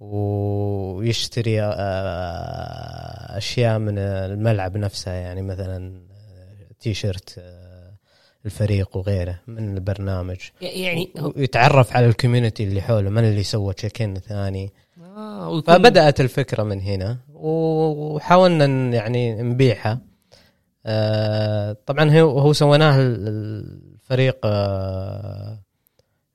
ويشتري 0.00 1.62
آه، 1.62 3.36
أشياء 3.38 3.78
من 3.78 3.98
الملعب 3.98 4.76
نفسها 4.76 5.14
يعني 5.14 5.42
مثلا 5.42 6.02
آه، 6.10 6.72
تي 6.80 6.94
شيرت 6.94 7.34
آه، 7.38 7.63
الفريق 8.46 8.96
وغيره 8.96 9.40
من 9.46 9.74
البرنامج. 9.74 10.36
يعني 10.60 11.10
ويتعرف 11.36 11.96
على 11.96 12.06
ال 12.06 12.12
community 12.12 12.64
اللي 12.64 12.82
حوله 12.82 13.10
من 13.10 13.24
اللي 13.24 13.42
سوى 13.42 13.74
check 13.74 14.02
in 14.02 14.14
ثاني. 14.18 14.72
آه 15.16 15.48
ويكون- 15.48 15.74
فبدأت 15.74 16.20
الفكرة 16.20 16.62
من 16.62 16.80
هنا 16.80 17.18
وحاولنا 17.34 18.64
يعني 18.96 19.42
نبيعها. 19.42 20.00
آه، 20.86 21.76
طبعا 21.86 22.10
هو 22.20 22.38
هو 22.38 22.52
سويناه 22.52 23.00
ال- 23.00 23.28
الفريق 23.94 24.38
آه، 24.44 25.58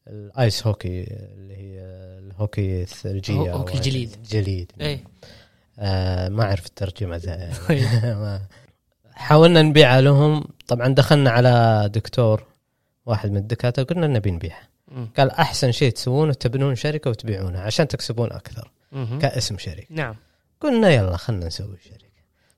ال 0.08 0.23
ice 0.23 0.68
hockey 0.68 1.04
اللي 1.12 1.56
هي 1.58 1.80
الهوكي 2.20 2.82
الثلجية 2.82 3.54
هوكي 3.54 3.74
الجليد. 3.78 4.16
الجليد 4.24 4.72
إيه. 4.82 5.04
آه، 5.80 6.30
ما 6.30 6.44
أعرف 6.44 6.66
الترجمة 6.66 7.18
طيب. 7.18 7.84
حاولنا 9.14 9.62
نبيعها 9.62 10.02
لهم 10.02 10.44
طبعا 10.70 10.88
دخلنا 10.88 11.30
على 11.30 11.90
دكتور 11.94 12.44
واحد 13.06 13.32
من 13.32 13.38
الدكاترة 13.38 13.84
قلنا 13.84 14.08
نبي 14.08 14.32
نبيعها 14.32 14.68
مم. 14.88 15.08
قال 15.18 15.32
أحسن 15.32 15.72
شيء 15.72 15.92
تسوونه 15.92 16.34
تبنون 16.34 16.76
شركة 16.76 17.10
وتبيعونها 17.10 17.62
عشان 17.62 17.88
تكسبون 17.88 18.32
أكثر 18.32 18.72
مهم. 18.92 19.20
كاسم 19.20 19.58
شركة. 19.58 19.86
نعم. 19.90 20.16
قلنا 20.62 20.90
يلا 20.90 21.18
خلنا 21.18 21.48
نسوي 21.48 21.78
شركة. 21.84 22.10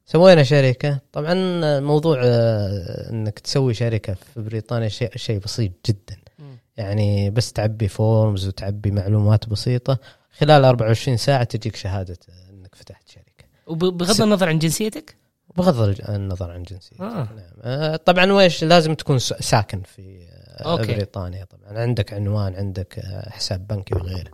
سوينا 0.06 0.44
شركة. 0.44 1.00
طبعا 1.12 1.34
موضوع 1.80 2.22
آه، 2.24 3.10
إنك 3.10 3.40
تسوي 3.40 3.74
شركة 3.74 4.14
في 4.14 4.42
بريطانيا 4.42 4.88
شيء 4.88 5.18
شيء 5.18 5.40
بسيط 5.40 5.72
جدا. 5.86 6.18
مم. 6.40 6.58
يعني 6.78 7.30
بس 7.30 7.54
تعبي 7.54 7.88
forms 7.88 8.48
وتعبي 8.48 8.92
معلومات 8.92 9.50
بسيطة. 9.50 9.98
خلال 10.38 10.64
24 10.66 11.18
ساعة 11.18 11.44
تجيك 11.44 11.76
شهادة 11.76 12.18
إنك 12.50 12.76
فتحت 12.76 13.10
شركة. 13.10 13.46
وبغض 13.68 14.22
النظر 14.22 14.50
عن 14.50 14.60
جنسيتك؟ 14.60 15.16
بغض 15.58 15.96
النظر 16.10 16.52
عن 16.52 16.64
جنسيتك 16.64 17.02
آه. 17.02 17.06
نعم 17.06 17.28
آه، 17.62 17.96
طبعا 17.96 18.32
ويش 18.32 18.64
لازم 18.64 18.94
تكون 18.94 19.20
ساكن 19.20 19.82
في 19.82 20.20
آه، 20.58 20.72
أوكي. 20.72 20.94
بريطانيا 20.94 21.46
طبعا 21.46 21.80
عندك 21.80 22.14
عنوان 22.14 22.56
عندك 22.56 23.00
آه، 23.00 23.30
حساب 23.30 23.68
بنكي 23.68 23.96
وغيره. 23.96 24.32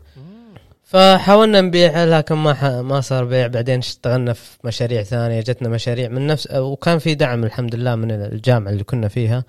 فحاولنا 0.83 1.61
نبيعها 1.61 2.05
لكن 2.05 2.35
ما 2.35 2.53
ح... 2.53 2.63
ما 2.63 3.01
صار 3.01 3.25
بيع 3.25 3.47
بعدين 3.47 3.77
اشتغلنا 3.77 4.33
في 4.33 4.57
مشاريع 4.63 5.03
ثانية 5.03 5.39
جتنا 5.39 5.69
مشاريع 5.69 6.09
من 6.09 6.27
نفس 6.27 6.51
وكان 6.51 6.99
في 6.99 7.15
دعم 7.15 7.43
الحمد 7.43 7.75
لله 7.75 7.95
من 7.95 8.11
الجامعة 8.11 8.71
اللي 8.71 8.83
كنا 8.83 9.07
فيها 9.07 9.43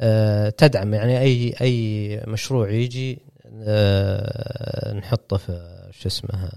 أه 0.00 0.48
تدعم 0.48 0.94
يعني 0.94 1.20
أي 1.20 1.54
أي 1.60 2.22
مشروع 2.26 2.70
يجي 2.70 3.18
أه 3.62 4.92
نحطه 4.92 5.36
في 5.36 5.75
شو 5.90 6.08
اسمه 6.08 6.50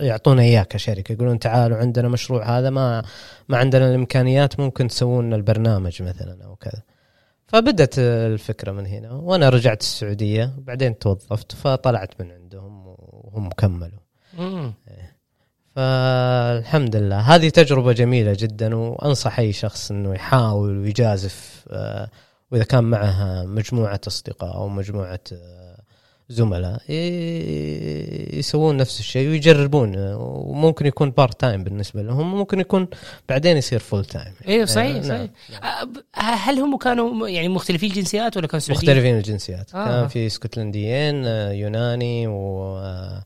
يعطونا 0.00 0.42
إياه 0.42 0.62
كشركة 0.62 1.12
يقولون 1.12 1.38
تعالوا 1.38 1.76
عندنا 1.76 2.08
مشروع 2.08 2.58
هذا 2.58 2.70
ما 2.70 3.02
ما 3.48 3.56
عندنا 3.56 3.88
الإمكانيات 3.88 4.60
ممكن 4.60 4.88
تسوون 4.88 5.34
البرنامج 5.34 6.02
مثلا 6.02 6.44
أو 6.44 6.56
كذا. 6.56 6.82
فبدت 7.46 7.98
الفكرة 7.98 8.72
من 8.72 8.86
هنا 8.86 9.12
وأنا 9.12 9.48
رجعت 9.48 9.80
السعودية 9.80 10.54
وبعدين 10.58 10.98
توظفت 10.98 11.52
فطلعت 11.52 12.20
من 12.20 12.32
عندهم 12.32 12.96
وهم 13.10 13.48
كملوا. 13.48 14.00
فالحمد 15.76 16.96
لله. 16.96 17.20
هذه 17.20 17.48
تجربة 17.48 17.92
جميلة 17.92 18.36
جدا 18.38 18.74
وأنصح 18.76 19.38
أي 19.38 19.52
شخص 19.52 19.90
أنه 19.90 20.14
يحاول 20.14 20.78
ويجازف 20.78 21.64
آه، 21.70 22.10
وإذا 22.50 22.64
كان 22.64 22.84
معه 22.84 23.44
مجموعة 23.44 24.00
أصدقاء 24.06 24.54
أو 24.54 24.68
مجموعة 24.68 25.20
آه، 25.32 25.69
زملاء 26.30 26.82
يسوون 28.38 28.76
نفس 28.76 29.00
الشيء 29.00 29.28
ويجربون 29.28 29.94
آه، 29.96 30.16
وممكن 30.46 30.86
يكون 30.86 31.10
part 31.10 31.40
time 31.40 31.64
بالنسبة 31.64 32.02
لهم 32.02 32.34
وممكن 32.34 32.60
يكون 32.60 32.88
بعدين 33.28 33.56
يصير 33.56 33.78
full 33.78 34.04
time 34.04 34.32
إيه 34.48 34.64
صحيح 34.64 34.92
نعم. 34.92 35.02
صحيح 35.02 35.30
آه، 35.64 35.84
ب- 35.84 35.96
هل 36.14 36.58
هم 36.58 36.76
كانوا 36.76 37.28
يعني 37.28 37.48
مختلفي 37.48 37.86
الجنسيات 37.86 38.36
ولا 38.36 38.46
كانوا 38.46 38.60
سعوديين؟ 38.60 38.90
مختلفين 38.92 39.16
الجنسيات 39.16 39.74
آه. 39.74 39.84
كان 40.00 40.08
في 40.08 40.26
اسكتلنديين 40.26 41.26
آه، 41.26 41.52
يوناني 41.52 42.26
و 42.26 42.76
آه، 42.76 42.80
آه، 42.80 43.24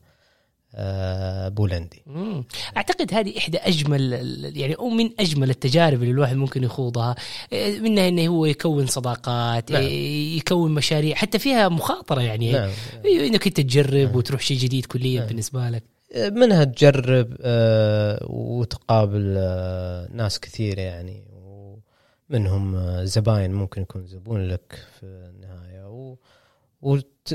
بولندي 1.49 2.01
مم. 2.05 2.43
أعتقد 2.77 3.13
هذه 3.13 3.37
إحدى 3.37 3.57
أجمل 3.57 4.13
يعني 4.57 4.73
أو 4.73 4.89
من 4.89 5.09
أجمل 5.19 5.49
التجارب 5.49 6.01
اللي 6.01 6.11
الواحد 6.11 6.35
ممكن 6.35 6.63
يخوضها 6.63 7.15
إيه، 7.51 7.79
منها 7.79 8.07
إنه 8.07 8.27
هو 8.27 8.45
يكون 8.45 8.85
صداقات 8.87 9.71
نعم. 9.71 9.83
يكون 10.37 10.71
مشاريع 10.73 11.15
حتى 11.15 11.39
فيها 11.39 11.69
مخاطرة 11.69 12.21
يعني 12.21 12.51
نعم 12.51 12.69
إنك 13.05 13.47
أنت 13.47 13.57
تجرب 13.61 14.07
نعم. 14.07 14.15
وتروح 14.15 14.41
شيء 14.41 14.57
جديد 14.57 14.85
كليا 14.85 15.19
نعم. 15.19 15.27
بالنسبة 15.27 15.69
لك 15.69 15.83
منها 16.15 16.63
تجرب 16.63 17.35
آه، 17.41 18.25
وتقابل 18.29 19.35
آه، 19.37 20.07
ناس 20.11 20.39
كثير 20.39 20.77
يعني 20.79 21.23
ومنهم 22.29 22.75
آه، 22.75 23.03
زباين 23.03 23.53
ممكن 23.53 23.81
يكون 23.81 24.05
زبون 24.07 24.47
لك 24.47 24.85
في 24.99 25.03
النهاية 25.05 25.87
و 25.89 26.15
وت- 26.81 27.33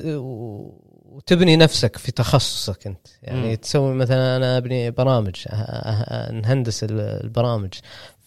وتبني 1.11 1.57
نفسك 1.57 1.97
في 1.97 2.12
تخصصك 2.12 2.87
أنت 2.87 3.07
يعني 3.23 3.49
مم. 3.49 3.55
تسوي 3.55 3.95
مثلا 3.95 4.37
أنا 4.37 4.57
أبني 4.57 4.90
برامج 4.90 5.35
أه- 5.37 5.50
أه- 5.50 6.31
نهندس 6.33 6.85
ال- 6.85 7.00
البرامج 7.00 7.73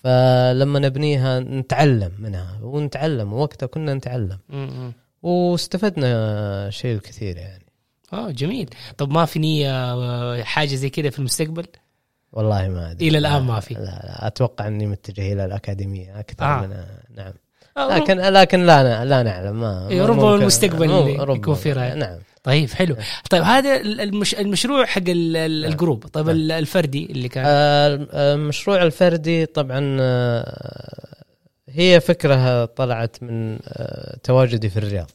فلما 0.04 0.80
نبنيها 0.80 1.40
نتعلم 1.40 2.12
منها 2.20 2.60
ونتعلم 2.62 3.34
وقتها 3.34 3.66
كنا 3.68 3.94
نتعلم 3.94 4.38
مم. 4.50 4.94
واستفدنا 5.22 6.70
شيء 6.70 6.98
كثير 7.00 7.38
يعني 7.38 7.66
آه 8.14 8.32
جميل 8.32 8.70
طب 8.98 9.12
ما 9.12 9.26
في 9.26 9.40
نية 9.40 10.44
حاجة 10.44 10.76
زي 10.76 10.90
كذا 10.90 11.10
في 11.10 11.20
المستقبل 11.20 11.66
والله 12.32 12.70
ما 12.70 12.92
أدري 12.92 13.08
إلى 13.08 13.18
الآن 13.18 13.34
لا- 13.34 13.40
ما 13.40 13.60
في. 13.60 13.74
لا, 13.74 13.80
لا 13.80 14.28
أتوقع 14.28 14.68
إني 14.68 14.88
متجه 14.88 15.34
إلى 15.34 15.46
الأكاديمية 15.46 16.20
أكثر 16.20 16.46
آه. 16.46 16.62
من 16.62 16.70
نعم 17.16 17.34
لكن 17.78 18.18
لكن 18.18 18.66
لا 18.66 19.06
لا 19.06 19.24
نعلم 19.24 19.60
ما 19.62 19.90
ما 19.90 20.06
ربما 20.06 20.36
المستقبل. 20.36 20.90
يكون 21.36 21.56
فيه 21.56 21.74
رأي. 21.74 21.94
نعم 21.96 22.18
طيب 22.44 22.70
حلو. 22.70 22.96
طيب 23.30 23.44
هذا 23.44 23.82
المش... 23.82 24.36
المشروع 24.36 24.86
حق 24.86 25.02
ال- 25.08 25.62
نعم. 25.62 25.72
ال 25.72 25.77
group. 25.77 26.08
طيب. 26.08 26.30
ال- 26.30 26.52
الفردي 26.52 27.06
اللي 27.06 27.30
كان. 27.30 27.44
آه، 27.48 28.08
المشروع 28.34 28.84
الفردي 28.84 29.46
طبعا 29.46 29.98
آه، 30.00 31.24
هي 31.70 32.00
فكرة 32.00 32.66
طلعت 32.66 33.24
من 33.24 33.60
آه، 33.68 34.18
تواجدي 34.24 34.70
في 34.70 34.78
الرياض. 34.78 35.12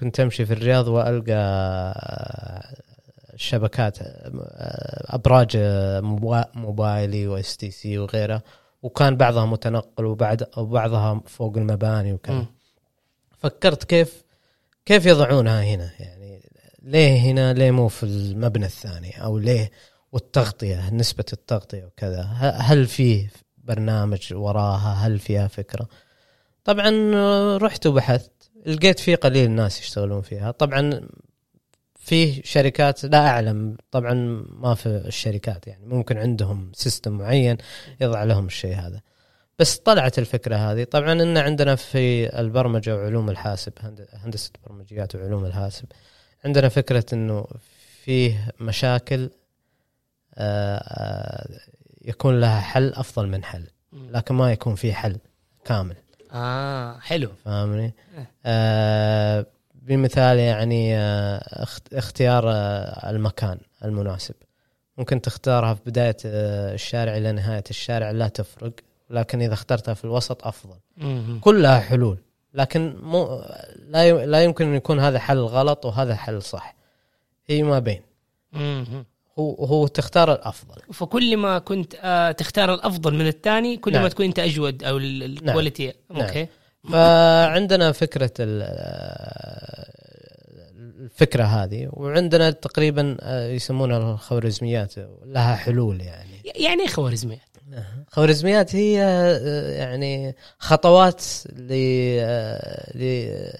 كنت 0.00 0.20
أمشي 0.20 0.46
في 0.46 0.52
الرياض 0.52 0.88
وألقى 0.88 1.32
آه، 1.34 2.74
شبكات 3.36 4.02
آه، 4.02 5.14
أبراج 5.14 5.50
آه، 5.56 6.00
موبا- 6.00 6.48
موبايلي 6.54 7.26
وإس 7.26 7.56
تي 7.56 7.70
سي 7.70 7.98
وغيرها. 7.98 8.42
وكان 8.82 9.16
بعضها 9.16 9.46
متنقل 9.46 10.04
وبعد 10.04 10.46
وبعضها 10.56 11.20
فوق 11.26 11.56
المباني 11.56 12.12
وكذا. 12.12 12.46
فكرت 13.38 13.84
كيف 13.84 14.22
كيف 14.86 15.06
يضعونها 15.06 15.62
هنا؟ 15.62 15.90
يعني 16.00 16.42
ليه 16.82 17.18
هنا؟ 17.20 17.52
ليه 17.52 17.70
مو 17.70 17.88
في 17.88 18.02
المبنى 18.02 18.66
الثاني؟ 18.66 19.22
أو 19.22 19.38
ليه؟ 19.38 19.70
والتغطية 20.12 20.90
نسبة 20.90 21.24
التغطية 21.32 21.84
وكذا؟ 21.84 22.22
هل 22.60 22.86
فيه 22.86 23.30
برنامج 23.58 24.34
وراها؟ 24.34 25.06
هل 25.06 25.18
فيها 25.18 25.48
فكرة؟ 25.48 25.88
طبعا 26.64 26.90
رحت 27.56 27.86
وبحثت. 27.86 28.32
لقيت 28.66 28.98
في 28.98 29.14
قليل 29.14 29.50
ناس 29.50 29.80
يشتغلون 29.80 30.22
فيها. 30.22 30.50
طبعا 30.50 31.08
في 31.96 32.42
شركات 32.44 33.04
لا 33.04 33.28
أعلم 33.28 33.76
طبعا 33.90 34.44
ما 34.50 34.74
في 34.74 34.86
الشركات 34.88 35.66
يعني. 35.66 35.86
ممكن 35.86 36.18
عندهم 36.18 36.72
سيستم 36.74 37.12
معين 37.12 37.56
يضع 38.00 38.24
لهم 38.24 38.46
الشيء 38.46 38.74
هذا. 38.74 39.00
بس 39.60 39.78
طلعت 39.78 40.18
الفكرة 40.18 40.56
هذه. 40.56 40.84
طبعا 40.84 41.12
إن 41.12 41.38
عندنا 41.38 41.74
في 41.76 42.38
البرمجة 42.40 42.96
وعلوم 42.96 43.30
الحاسب 43.30 43.72
هند- 43.80 44.08
هندسة 44.12 44.50
برمجيات 44.66 45.14
وعلوم 45.16 45.44
الحاسب 45.44 45.84
عندنا 46.44 46.68
فكرة 46.68 47.04
إنه 47.12 47.46
فيه 48.04 48.52
مشاكل 48.60 49.30
آه، 50.34 50.76
آه، 50.78 51.48
يكون 52.02 52.40
لها 52.40 52.60
حل 52.60 52.88
أفضل 52.94 53.26
من 53.28 53.44
حل 53.44 53.66
لكن 53.92 54.34
ما 54.34 54.52
يكون 54.52 54.74
في 54.74 54.92
حل 54.92 55.16
كامل. 55.64 55.96
آه 56.32 56.98
حلو. 56.98 57.30
فاهمني؟ 57.44 57.94
إيه. 58.18 58.30
آه 58.46 59.46
بمثال 59.74 60.38
يعني 60.38 60.96
آه 60.96 61.62
اخت- 61.62 61.94
اختيار 61.94 62.44
آه 62.50 63.10
المكان 63.10 63.58
المناسب. 63.84 64.34
ممكن 64.98 65.20
تختارها 65.20 65.74
في 65.74 65.80
بداية 65.86 66.16
آه 66.26 66.74
الشارع 66.74 67.16
إلى 67.16 67.32
نهاية 67.32 67.64
الشارع 67.70 68.10
لا 68.10 68.28
تفرق. 68.28 68.72
لكن 69.10 69.42
إذا 69.42 69.54
اخترتها 69.54 69.94
في 69.94 70.04
الوسط 70.04 70.46
أفضل. 70.46 70.76
مم. 70.96 71.38
كلها 71.40 71.80
حلول. 71.80 72.18
لكن 72.54 72.96
مو 73.02 73.42
لا 73.88 74.26
لا 74.26 74.44
يمكن 74.44 74.66
أن 74.66 74.74
يكون 74.74 75.00
هذا 75.00 75.18
حل 75.18 75.38
غلط 75.38 75.86
وهذا 75.86 76.14
حل 76.14 76.42
صح. 76.42 76.74
هي 77.46 77.62
ما 77.62 77.78
بين. 77.78 78.00
مم. 78.52 79.04
هو 79.38 79.54
هو 79.54 79.86
تختار 79.86 80.32
الأفضل. 80.32 80.82
فكل 80.92 81.36
ما 81.36 81.58
كنت 81.58 81.94
آه 82.02 82.32
تختار 82.32 82.74
الأفضل 82.74 83.14
من 83.14 83.26
الثاني 83.26 83.76
كل 83.76 83.92
نعم. 83.92 84.02
ما 84.02 84.08
تكون 84.08 84.26
أنت 84.26 84.38
أجود 84.38 84.84
أو 84.84 84.96
ال- 84.98 85.22
ال 85.22 85.30
quality. 85.30 85.92
نعم. 86.10 86.20
أوكي. 86.22 86.46
فعندنا 86.90 87.92
فكرة 87.92 88.30
ال- 88.40 88.62
الفكرة 91.00 91.44
هذه 91.44 91.88
وعندنا 91.92 92.50
تقريبا 92.50 93.16
آه، 93.20 93.48
يسمونها 93.48 94.12
الخوارزميات 94.12 94.94
لها 95.24 95.56
حلول 95.56 96.00
يعني. 96.00 96.42
يعني 96.44 96.82
إيه 96.82 96.88
خوارزميات؟ 96.88 97.40
خوارزميات 98.08 98.76
هي 98.76 99.02
آه، 99.02 99.70
يعني 99.72 100.36
خطوات 100.58 101.22
ل 101.56 101.68
آه، 102.20 102.98
ل- 102.98 103.52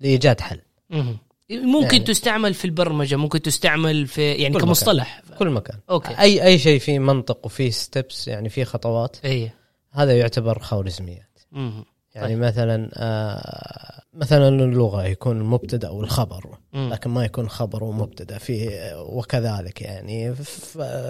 لإيجاد 0.00 0.40
حل 0.40 0.60
مم. 0.90 1.16
ممكن 1.50 1.92
يعني- 1.96 1.98
تستعمل 2.04 2.54
في 2.54 2.64
البرمجة 2.64 3.16
ممكن 3.16 3.42
تستعمل 3.42 4.06
في 4.06 4.32
يعني 4.32 4.54
كل 4.54 4.60
كمصطلح 4.60 5.22
في 5.28 5.34
كل 5.38 5.50
مكان 5.50 5.78
أوكي 5.90 6.18
أي 6.18 6.44
أي 6.44 6.58
شيء 6.58 6.78
فيه 6.78 6.98
منطق 6.98 7.46
وفيه 7.46 7.70
ستبس 7.70 8.28
يعني 8.28 8.48
فيه 8.48 8.64
خطوات 8.64 9.16
إي 9.24 9.50
هذا 9.90 10.18
يعتبر 10.18 10.58
خوارزميات 10.58 11.38
مم. 11.52 11.84
يعني 12.14 12.28
طيب. 12.34 12.38
مثلا 12.38 12.90
آه، 12.94 14.02
مثلا 14.14 14.48
اللغة 14.48 15.04
يكون 15.06 15.36
المبتدأ 15.40 15.88
والخبر. 15.90 16.58
لكن 16.74 17.10
ما 17.10 17.24
يكون 17.24 17.48
خبر 17.48 17.84
ومبتدأ 17.84 18.38
فيه 18.38 18.70
وكذلك 19.02 19.82
يعني 19.82 20.34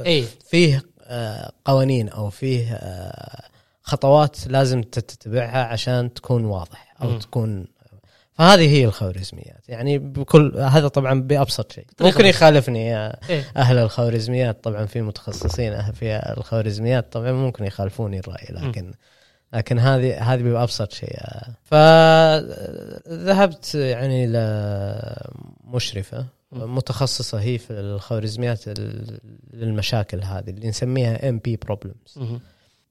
إي 0.06 0.24
فيه 0.50 0.82
قوانين 1.64 2.08
أو 2.08 2.30
فيه 2.30 2.72
آه، 2.74 3.42
خطوات 3.82 4.46
لازم 4.46 4.82
تتبعها 4.82 5.64
عشان 5.64 6.14
تكون 6.14 6.44
واضح 6.44 6.94
أو 7.02 7.08
مم. 7.08 7.18
تكون 7.18 7.66
فهذه 8.32 8.68
هي 8.76 8.84
الخوارزميات 8.84 9.68
يعني 9.68 9.98
بكل 9.98 10.58
هذا 10.58 10.88
طبعا 10.88 11.20
بأبسط 11.20 11.72
شيء 11.72 11.86
ممكن. 12.00 12.26
يخالفني 12.26 12.96
آه، 12.96 13.18
إيه. 13.30 13.44
أهل 13.56 13.78
الخوارزميات 13.78 14.64
طبعا 14.64 14.86
في 14.86 15.02
متخصصين 15.02 15.82
أه- 15.82 15.90
في 15.90 16.32
الخوارزميات 16.36 17.12
طبعا 17.12 17.32
ممكن 17.32 17.64
يخالفوني 17.64 18.18
الرأي 18.18 18.46
لكن 18.50 18.92
لكن 19.52 19.78
هذه 19.78 20.32
هذه 20.32 20.42
بأبسط 20.42 20.92
شيء 20.92 21.18
فذهبت 23.06 23.74
يعني 23.74 24.26
لمشرفه. 25.64 26.26
متخصصة 26.52 27.40
هي 27.40 27.58
في 27.58 27.70
الخوارزميات 27.72 28.68
ال- 28.68 29.20
للمشاكل 29.52 30.22
هذه 30.22 30.50
اللي 30.50 30.68
نسميها 30.68 31.28
NP 31.28 31.56
problems. 31.56 32.18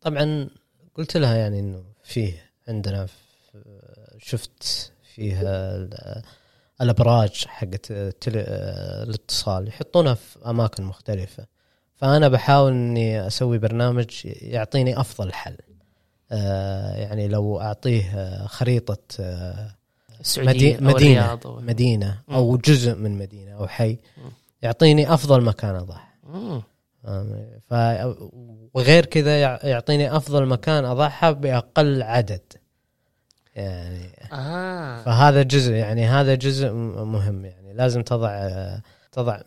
طبعا 0.02 0.50
قلت 0.96 1.18
لها 1.18 1.36
يعني 1.38 1.60
إنه 1.60 1.84
فيه 2.04 2.34
عندنا 2.68 3.06
في- 3.06 3.16
شفت 4.20 4.92
فيها 5.16 5.76
ال- 5.76 6.22
الأبراج 6.82 7.46
حقت 7.48 7.88
الاتصال 8.28 9.68
يحطونها 9.68 10.14
في 10.14 10.50
أماكن 10.50 10.84
مختلفة. 10.84 11.46
فأنا 11.96 12.28
بحاول 12.28 12.72
إني 12.72 13.28
أسوي 13.28 13.58
برنامج 13.58 14.08
يعطيني 14.26 15.00
أفضل 15.00 15.34
حل. 15.34 15.58
آه، 16.32 16.96
يعني 16.96 17.28
لو 17.28 17.60
أعطيه 17.62 18.38
خريطة 18.48 18.98
آه، 19.20 19.76
السعوديه 20.22 20.52
مدي- 20.52 20.76
أو 20.78 20.84
مدينة. 20.94 21.22
الرياض 21.22 21.48
أو- 21.48 21.62
مدينة. 21.64 22.20
أو 22.32 22.58
جزء 22.58 22.96
من 22.96 23.18
مدينة 23.18 23.52
أو 23.52 23.68
حي 23.68 23.98
يعطيني 24.62 25.14
أفضل 25.14 25.42
مكان. 25.44 25.86
فاهم؟ 25.86 26.64
ف 27.70 27.74
وغير 28.74 29.06
كذا 29.06 29.42
يع- 29.42 29.60
يعطيني 29.64 30.16
أفضل 30.18 30.46
مكان 30.46 30.86
اضعها 30.86 31.32
بأقل 31.32 32.02
عدد 32.04 32.42
يعني 33.56 34.10
آه 34.34 35.04
فهذا 35.04 35.42
جزء 35.44 35.72
يعني 35.74 36.06
هذا 36.06 36.36
جزء 36.36 36.72
مهم 36.74 37.46
يعني 37.46 37.74
لازم 37.74 38.02
تضع 38.02 38.50
تضع 39.12 39.40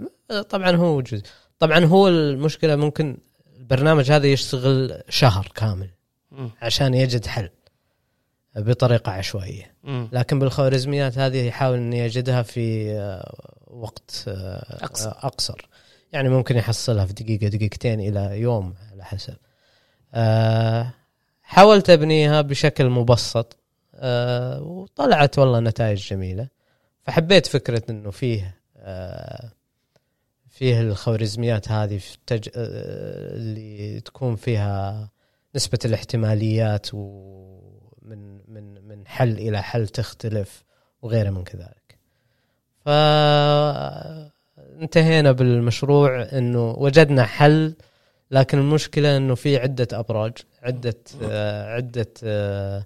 طبعا 0.50 0.76
هو 0.76 1.00
جزء 1.00 1.22
طبعا 1.58 1.84
هو 1.84 2.08
المشكلة 2.08 2.76
ممكن 2.76 3.16
البرنامج 3.58 4.10
هذا 4.12 4.26
يشتغل 4.26 5.02
شهر 5.08 5.52
كامل. 5.54 5.90
عشان 6.62 6.94
يجد 6.94 7.26
حل 7.26 7.48
بطريقة 8.56 9.12
عشوائية 9.12 9.74
مم. 9.84 10.08
لكن 10.12 10.38
بالخوارزميات 10.38 11.18
هذه 11.18 11.46
يحاول 11.46 11.76
اني 11.76 11.98
يجدها 11.98 12.42
في 12.42 12.92
آه، 12.92 13.34
وقت 13.66 14.24
آه، 14.28 14.84
أقصر. 14.84 15.10
أقصر 15.10 15.68
يعني 16.12 16.28
ممكن 16.28 16.56
يحصلها 16.56 17.06
في 17.06 17.12
دقيقة 17.12 17.48
دقيقتين 17.48 18.00
إلى 18.00 18.40
يوم 18.40 18.74
على 18.92 19.04
حسب 19.04 19.36
آه، 20.14 20.94
حاولت 21.42 21.90
أبنيها 21.90 22.40
بشكل 22.40 22.88
مبسط 22.88 23.56
وطلعت 24.60 25.38
والله 25.38 25.60
نتائج 25.60 26.08
جميلة 26.08 26.48
فحبيت 27.02 27.46
فكرة 27.46 27.82
إنه 27.90 28.10
فيه 28.10 28.54
فيه 30.48 30.80
الخوارزميات 30.80 31.68
هذه 31.68 31.98
في 31.98 32.14
التج... 32.14 32.48
اللي 32.56 34.00
تكون 34.00 34.36
فيها 34.36 35.10
نسبة 35.54 35.78
الاحتماليات 35.84 36.86
ومن 36.92 37.53
من 38.04 38.40
من 38.88 39.06
حل 39.06 39.32
إلى 39.38 39.62
حل 39.62 39.88
تختلف 39.88 40.64
وغيره 41.02 41.30
من 41.30 41.44
كذلك. 41.44 41.98
فانتهينا 44.78 45.32
بالمشروع 45.32 46.22
إنه 46.22 46.70
وجدنا 46.70 47.24
حل 47.24 47.74
لكن 48.30 48.58
المشكلة 48.58 49.16
إنه 49.16 49.34
في 49.34 49.56
عدة 49.56 49.88
أبراج، 49.92 50.32
عدة 50.62 50.94
آه، 51.22 51.74
عدة 51.74 52.12
آه، 52.24 52.84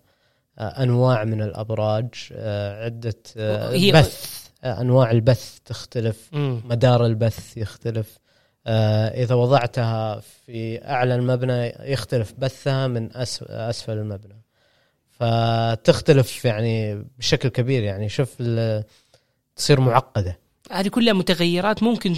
أنواع 0.59 1.24
من 1.24 1.42
الأبراج، 1.42 2.07
آه، 2.33 2.85
عدة 2.85 3.14
آه، 3.37 3.70
هي- 3.70 3.92
بث 3.92 4.48
آه، 4.64 4.81
أنواع 4.81 5.11
البث 5.11 5.59
تختلف 5.64 6.28
مم. 6.33 6.61
مدار 6.64 7.07
البث 7.07 7.57
يختلف 7.57 8.18
آه، 8.66 9.09
إذا 9.09 9.35
وضعتها 9.35 10.20
في 10.20 10.85
أعلى 10.85 11.14
المبنى 11.14 11.66
يختلف 11.92 12.35
بثها 12.38 12.87
من 12.87 13.09
أسفل 13.16 13.92
المبنى 13.92 14.38
فتختلف 15.20 16.44
يعني 16.44 17.04
بشكل 17.18 17.48
كبير 17.48 17.83
يعني 17.83 18.09
شوف 18.09 18.42
تصير 19.57 19.81
معقدة 19.81 20.38
هذه 20.70 20.88
كلها 20.88 21.12
متغيرات 21.12 21.83
ممكن 21.83 22.16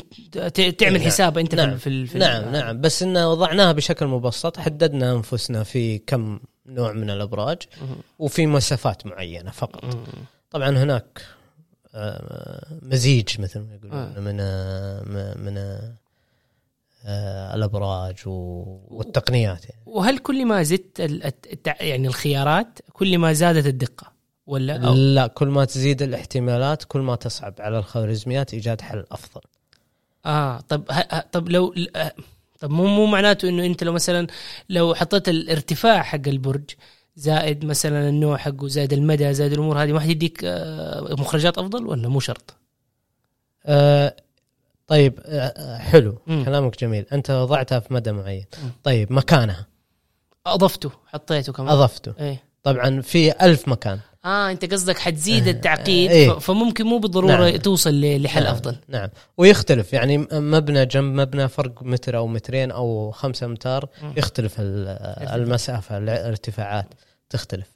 تعمل 0.78 0.92
نعم. 0.98 1.02
حساب 1.06 1.38
أنت 1.38 1.54
نعم. 1.54 1.76
في 1.76 1.86
ال- 1.86 2.06
في 2.06 2.14
ال- 2.14 2.20
نعم 2.20 2.52
نعم 2.52 2.80
بس 2.80 3.02
إن 3.02 3.16
وضعناها 3.16 3.72
بشكل 3.72 4.06
مبسط 4.06 4.56
حددنا 4.56 5.12
أنفسنا 5.12 5.62
في 5.62 5.98
كم 5.98 6.40
نوع 6.66 6.92
من 6.92 7.10
الأبراج 7.10 7.58
مم. 7.82 7.88
وفي 8.18 8.46
مسافات 8.46 9.06
معينة 9.06 9.50
فقط. 9.50 9.98
طبعا 10.50 10.70
هناك 10.70 11.22
آه، 11.94 12.66
مزيج 12.82 13.40
مثل 13.40 13.60
ما 13.60 13.74
يقولون 13.74 13.98
آه. 13.98 14.20
من 14.20 14.36
آه، 14.40 15.34
من 15.38 15.78
الأبراج 17.54 18.16
و- 18.26 18.80
والتقنيات 18.88 19.64
يعني. 19.64 19.82
وهل 19.86 20.18
كل 20.18 20.44
ما 20.46 20.62
زدت 20.62 20.98
يعني 21.66 22.06
الخيارات 22.08 22.78
كل 22.92 23.18
ما 23.18 23.32
زادت 23.32 23.66
الدقة 23.66 24.12
ولا 24.46 24.86
أو 24.88 24.94
لا 24.94 25.26
كل 25.26 25.46
ما 25.48 25.64
تزيد 25.64 26.02
الاحتمالات 26.02 26.84
كل 26.84 27.00
ما 27.00 27.16
تصعب 27.16 27.54
على 27.58 27.78
الخوارزميات 27.78 28.54
إيجاد 28.54 28.80
حل 28.80 29.04
أفضل 29.12 29.40
آه 30.26 30.60
طب 30.60 30.84
طب 31.32 31.48
لو 31.48 31.74
آه، 31.96 32.12
طب 32.60 32.70
مو 32.70 32.86
مو 32.86 33.06
معناته 33.06 33.48
إنه 33.48 33.66
أنت 33.66 33.84
لو 33.84 33.92
مثلا 33.92 34.26
لو 34.68 34.94
حطيت 34.94 35.28
الارتفاع 35.28 36.02
حق 36.02 36.28
البرج 36.28 36.70
زائد 37.16 37.64
مثلا 37.64 38.08
النوع 38.08 38.36
حقه 38.36 38.68
زائد 38.68 38.92
المدى 38.92 39.34
زائد 39.34 39.52
الأمور 39.52 39.82
هذه 39.82 39.92
ما 39.92 40.00
حتديك 40.00 40.40
آه، 40.44 41.14
مخرجات 41.18 41.58
أفضل 41.58 41.86
ولا 41.86 42.08
مو 42.08 42.20
شرط؟ 42.20 42.54
آه 43.66 44.16
طيب 44.90 45.20
آه 45.26 45.38
آه، 45.56 45.78
حلو 45.78 46.18
مم. 46.26 46.44
كلامك 46.44 46.80
جميل 46.80 47.06
أنت 47.12 47.30
وضعتها 47.30 47.80
في 47.80 47.94
مدى 47.94 48.12
معين 48.12 48.44
مم. 48.64 48.70
طيب 48.84 49.12
مكانها 49.12 49.66
أضفته 50.46 50.90
حطيته 51.06 51.52
كمان 51.52 51.68
أضفته 51.68 52.12
إيه 52.20 52.42
طبعا 52.62 53.00
في 53.00 53.44
ألف 53.44 53.68
مكان 53.68 53.98
آه 54.24 54.50
أنت 54.50 54.72
قصدك 54.72 54.98
حتزيد 54.98 55.46
آه، 55.48 55.50
التعقيد 55.50 56.10
إيه. 56.10 56.30
فممكن 56.38 56.84
مو 56.86 56.98
بالضرورة 56.98 57.32
نعم. 57.50 57.56
توصل 57.56 58.00
لحل 58.00 58.42
نعم. 58.44 58.52
أفضل 58.52 58.76
نعم 58.88 59.08
ويختلف 59.38 59.92
يعني 59.92 60.18
مبنى 60.32 60.86
جنب 60.86 61.20
مبنى 61.20 61.48
فرق 61.48 61.82
متر 61.82 62.16
أو 62.16 62.26
مترين 62.26 62.70
أو 62.70 63.10
خمسة 63.10 63.46
امتار. 63.46 63.88
يختلف 64.16 64.54
ال- 64.60 64.88
المسافة 65.34 65.98
الارتفاعات 65.98 66.86
تختلف 67.30 67.66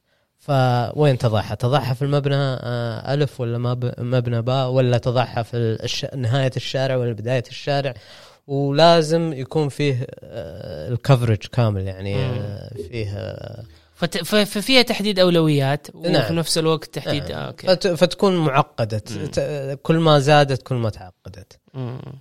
فوين 0.47 1.19
تضعها؟ 1.19 1.55
تضعها 1.55 1.95
في 1.95 2.03
المبنى 2.03 2.35
آه، 2.37 3.15
ألف 3.15 3.41
ولا 3.41 3.59
مب- 3.59 3.95
مبنى 3.99 4.43
باء 4.43 4.71
ولا 4.71 4.99
تضعها 4.99 5.43
في 5.43 5.57
الش... 5.57 6.07
نهاية 6.17 6.51
الشارع 6.57 6.97
ولا 6.97 7.13
بداية 7.13 7.45
الشارع 7.49 7.95
ولازم 8.47 9.33
يكون 9.33 9.69
فيه 9.69 10.07
آه، 10.25 10.89
ال 10.89 10.94
coverage 10.94 11.37
كامل 11.53 11.87
يعني. 11.87 12.17
آه، 12.25 12.71
فيه 12.91 13.09
ففيها 14.25 14.83
تحديد 14.83 15.19
أولويات 15.19 15.87
وفي 15.95 16.09
نعم. 16.09 16.33
نفس 16.35 16.59
الوقت 16.59 16.95
تحديد 16.95 17.23
نعم. 17.23 17.39
آه، 17.41 17.47
أوكي 17.47 17.67
فت... 17.67 17.87
فتكون 17.87 18.37
معقدة 18.37 19.03
مم. 19.11 19.27
ت- 19.27 19.79
كل 19.83 19.97
ما 19.99 20.19
زادت 20.19 20.63
كل 20.63 20.75
ما 20.75 20.91
تعقدت. 20.91 21.59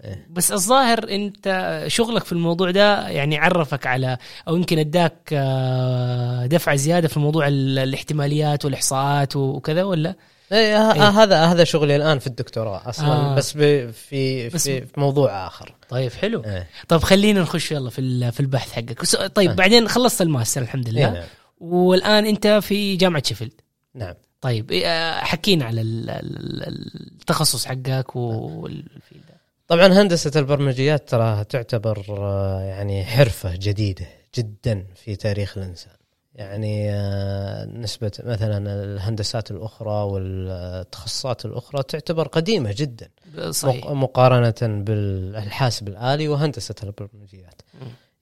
إيه. 0.03 0.27
بس 0.29 0.51
الظاهر 0.51 1.09
أنت 1.09 1.83
شغلك 1.87 2.23
في 2.23 2.31
الموضوع 2.31 2.71
ده 2.71 3.07
يعني 3.07 3.37
عرفك 3.37 3.87
على 3.87 4.17
أو 4.47 4.55
يمكن 4.55 4.79
أداك 4.79 5.17
آه، 5.33 6.45
دفعة 6.45 6.75
زيادة 6.75 7.07
في 7.07 7.19
موضوع 7.19 7.47
ال- 7.47 7.79
الاحتماليات 7.79 8.65
والإحصاءات 8.65 9.35
وكذا 9.35 9.83
ولا؟ 9.83 10.15
إيه 10.51 10.91
إيه. 10.91 11.09
هذا 11.09 11.45
هذا 11.45 11.63
شغلي 11.63 11.95
الآن 11.95 12.19
في 12.19 12.27
الدكتوراه 12.27 12.89
أصلا 12.89 13.07
آه. 13.13 13.35
بس 13.35 13.53
ب- 13.57 13.91
في 13.91 14.49
بس- 14.49 14.63
في, 14.63 14.81
في 14.85 14.99
موضوع 14.99 15.47
آخر 15.47 15.75
طيب 15.89 16.11
حلو 16.11 16.43
إيه. 16.45 16.67
طيب 16.87 17.01
خلينا 17.03 17.41
نخش 17.41 17.71
يلا 17.71 17.89
في 17.89 17.99
ال- 17.99 18.31
في 18.31 18.39
البحث 18.39 18.71
حقك 18.71 19.27
طيب 19.35 19.49
آه. 19.49 19.53
بعدين 19.53 19.87
خلصت 19.87 20.21
الماستر 20.21 20.61
الحمد 20.61 20.87
إيه 20.87 20.93
لله 20.93 21.09
نعم. 21.11 21.23
والآن 21.63 22.25
أنت 22.25 22.47
في 22.47 22.95
جامعة 22.95 23.23
شيفيلد 23.25 23.61
نعم 23.93 24.13
طيب 24.41 24.71
إيه، 24.71 24.87
آه، 24.87 25.19
حكينا 25.23 25.65
على 25.65 25.81
ال- 25.81 26.09
ال- 26.09 27.11
التخصص 27.21 27.65
حقك 27.65 28.15
وال 28.15 28.42
field. 28.42 29.23
طبعا 29.67 29.87
هندسة 29.87 30.31
البرمجيات 30.39 31.09
تراها 31.09 31.43
تعتبر 31.43 32.05
آه، 32.09 32.61
يعني 32.61 33.05
حرفة 33.05 33.55
جديدة 33.55 34.05
جدا 34.35 34.85
في 34.95 35.15
تاريخ 35.15 35.57
الإنسان 35.57 35.93
يعني 36.35 36.91
آه، 36.91 37.65
نسبة 37.65 38.11
مثلا 38.23 38.83
الهندسات 38.83 39.51
الأخرى 39.51 39.89
والتخصصات 40.03 41.45
الأخرى 41.45 41.83
تعتبر 41.83 42.27
قديمة 42.27 42.73
جدا 42.77 43.09
صحيح 43.49 43.85
مق- 43.85 43.91
مقارنة 43.91 44.83
بالحاسب 44.83 45.87
الالي 45.87 46.27
وهندسة 46.27 46.75
البرمجيات. 46.83 47.61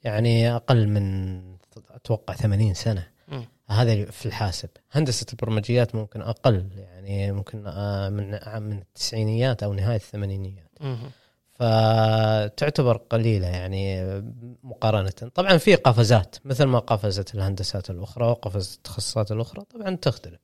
يعني 0.04 0.56
أقل 0.56 0.88
من 0.88 1.42
أتوقع 1.96 2.34
80 2.34 2.74
سنة 2.74 3.02
مم. 3.02 3.11
هذا 3.72 4.06
في 4.06 4.26
الحاسب. 4.26 4.70
هندسة 4.92 5.26
البرمجيات 5.32 5.96
ممكن 5.96 6.22
أقل 6.22 6.66
يعني 6.78 7.32
ممكن 7.32 7.68
آه، 7.68 8.10
من 8.10 8.32
من 8.62 8.78
التسعينيات 8.78 9.64
أو 9.64 9.74
نهاية 9.74 9.96
الثمانينيات. 9.96 10.72
فتعتبر 11.52 12.98
قليلة 12.98 13.48
يعني 13.48 14.04
مقارنة. 14.64 15.10
طبعا 15.10 15.58
في 15.58 15.76
قفزات 15.76 16.36
مثل 16.46 16.64
ما 16.64 16.80
قفزت 16.80 17.36
الهندسات 17.36 17.90
الأخرى 17.90 18.26
وقفزت 18.26 18.78
التخصصات 18.78 19.32
الأخرى 19.32 19.64
طبعا 19.74 19.96
تختلف. 19.96 20.40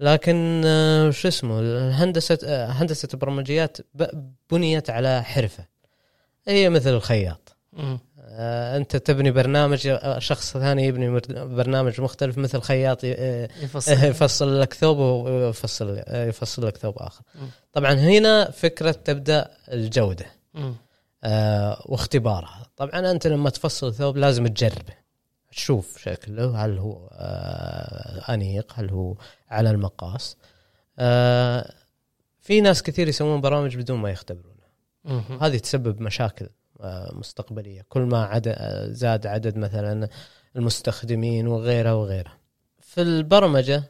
لكن 0.00 0.62
آه، 0.66 1.10
شو 1.10 1.28
اسمه 1.28 1.60
الهندسة 1.60 2.38
آه، 2.44 2.66
هندسة 2.66 3.08
البرمجيات 3.14 3.76
بنيت 4.50 4.90
على 4.90 5.22
حرفة. 5.22 5.64
هي 6.48 6.70
مثل 6.70 6.90
الخياط. 6.90 7.56
أنت 8.76 8.96
تبني 8.96 9.30
برنامج 9.30 9.86
آه، 9.86 10.18
شخص 10.18 10.52
ثاني 10.52 10.86
يبني 10.86 11.20
برنامج 11.30 12.00
مختلف 12.00 12.38
مثل 12.38 12.60
خياط 12.60 13.00
آه، 13.04 13.48
يفصل 13.62 13.92
يفصل 14.10 14.60
لك 14.60 14.74
ثوب 14.74 14.98
ويفصل 14.98 16.02
يفصل 16.08 16.66
لك 16.66 16.76
ثوب 16.76 16.94
آخر. 16.98 17.22
طبعا 17.72 17.92
هنا 17.92 18.50
فكرة 18.50 18.90
تبدأ 18.90 19.50
الجودة. 19.72 20.26
آه، 21.24 21.82
واختبارها 21.86 22.66
طبعا 22.76 23.10
أنت 23.10 23.26
لما 23.26 23.50
تفصل 23.50 23.94
ثوب 23.94 24.16
لازم 24.16 24.46
تجربه 24.46 24.94
تشوف 25.52 25.98
شكله 25.98 26.64
هل 26.64 26.78
هو 26.78 27.08
آه، 27.12 28.34
أنيق 28.34 28.72
هل 28.76 28.90
هو 28.90 29.16
على 29.50 29.70
المقاس 29.70 30.36
آه، 30.98 31.72
في 32.40 32.60
ناس 32.60 32.82
كثير 32.82 33.08
يسوون 33.08 33.40
برامج 33.40 33.76
بدون 33.76 33.98
ما 33.98 34.10
يختبرونها. 34.10 34.54
هذه 35.40 35.58
تسبب 35.58 36.00
مشاكل 36.00 36.44
آه، 36.44 36.48
مستقبلية. 37.12 37.86
كل 37.88 38.00
ما 38.00 38.24
عد 38.24 38.48
آه، 38.48 38.88
زاد 38.92 39.26
عدد 39.26 39.56
مثلا 39.58 40.08
المستخدمين 40.56 41.46
وغيرها 41.46 41.92
وغيرها 41.92 42.38
في 42.80 43.02
البرمجة 43.02 43.84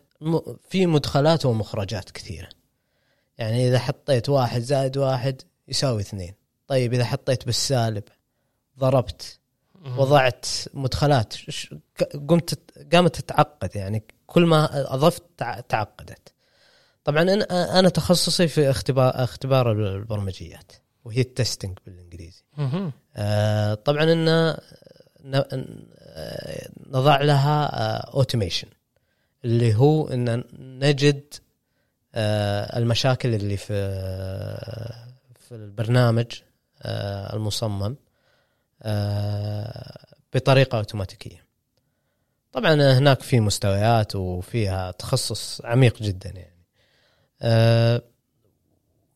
في 0.69 0.87
مدخلات 0.87 1.47
ومخرجات 1.47 2.11
كثيرة. 2.11 2.49
يعني 3.39 3.69
إذا 3.69 3.79
حطيت 3.79 4.29
واحد 4.29 4.61
زائد 4.61 4.97
واحد 4.97 5.43
يساوي 5.69 6.01
اثنين. 6.01 6.35
طيب 6.67 6.95
إذا 6.95 7.05
حطيت 7.05 7.47
بالسالب 7.47 8.05
ضربت. 8.79 9.39
وضعت 9.99 10.47
مدخلات 10.75 11.35
قمت 12.29 12.59
قامت 12.93 13.17
تتعقد. 13.17 13.77
يعني 13.77 14.05
كل 14.27 14.47
ما 14.47 14.95
أضفت 14.95 15.23
تع- 15.37 15.61
تعقدت. 15.61 16.33
طبعا 17.05 17.23
أنا 17.51 17.89
تخصصي 17.89 18.49
في 18.49 18.71
اختبار 18.71 19.25
اختبار 19.25 19.73
البرمجيات. 19.73 20.73
وهي 21.05 21.21
ال 21.21 21.28
testing 21.28 21.79
بالإنجليزي. 21.87 22.43
آه، 23.17 23.75
طبعا 23.75 24.13
إن 24.13 24.29
آه، 24.29 24.59
نضع 26.87 27.21
لها 27.23 27.67
automation 27.97 28.69
اللي 29.45 29.75
هو 29.75 30.09
إن 30.09 30.45
نجد 30.59 31.35
آه، 32.15 32.79
المشاكل 32.79 33.35
اللي 33.35 33.57
في 33.57 33.75
في 35.41 35.55
البرنامج 35.55 36.27
آه، 36.83 37.37
المصمم 37.37 37.97
آه، 38.83 40.07
بطريقة 40.35 40.79
أوتوماتيكية. 40.79 41.45
طبعا 42.53 42.75
هناك 42.99 43.23
في 43.23 43.41
مستويات 43.41 44.17
وفيها 44.17 44.91
تخصص 44.91 45.61
عميق 45.65 46.03
جدا 46.03 46.31
يعني. 46.31 46.65
آه، 47.43 48.03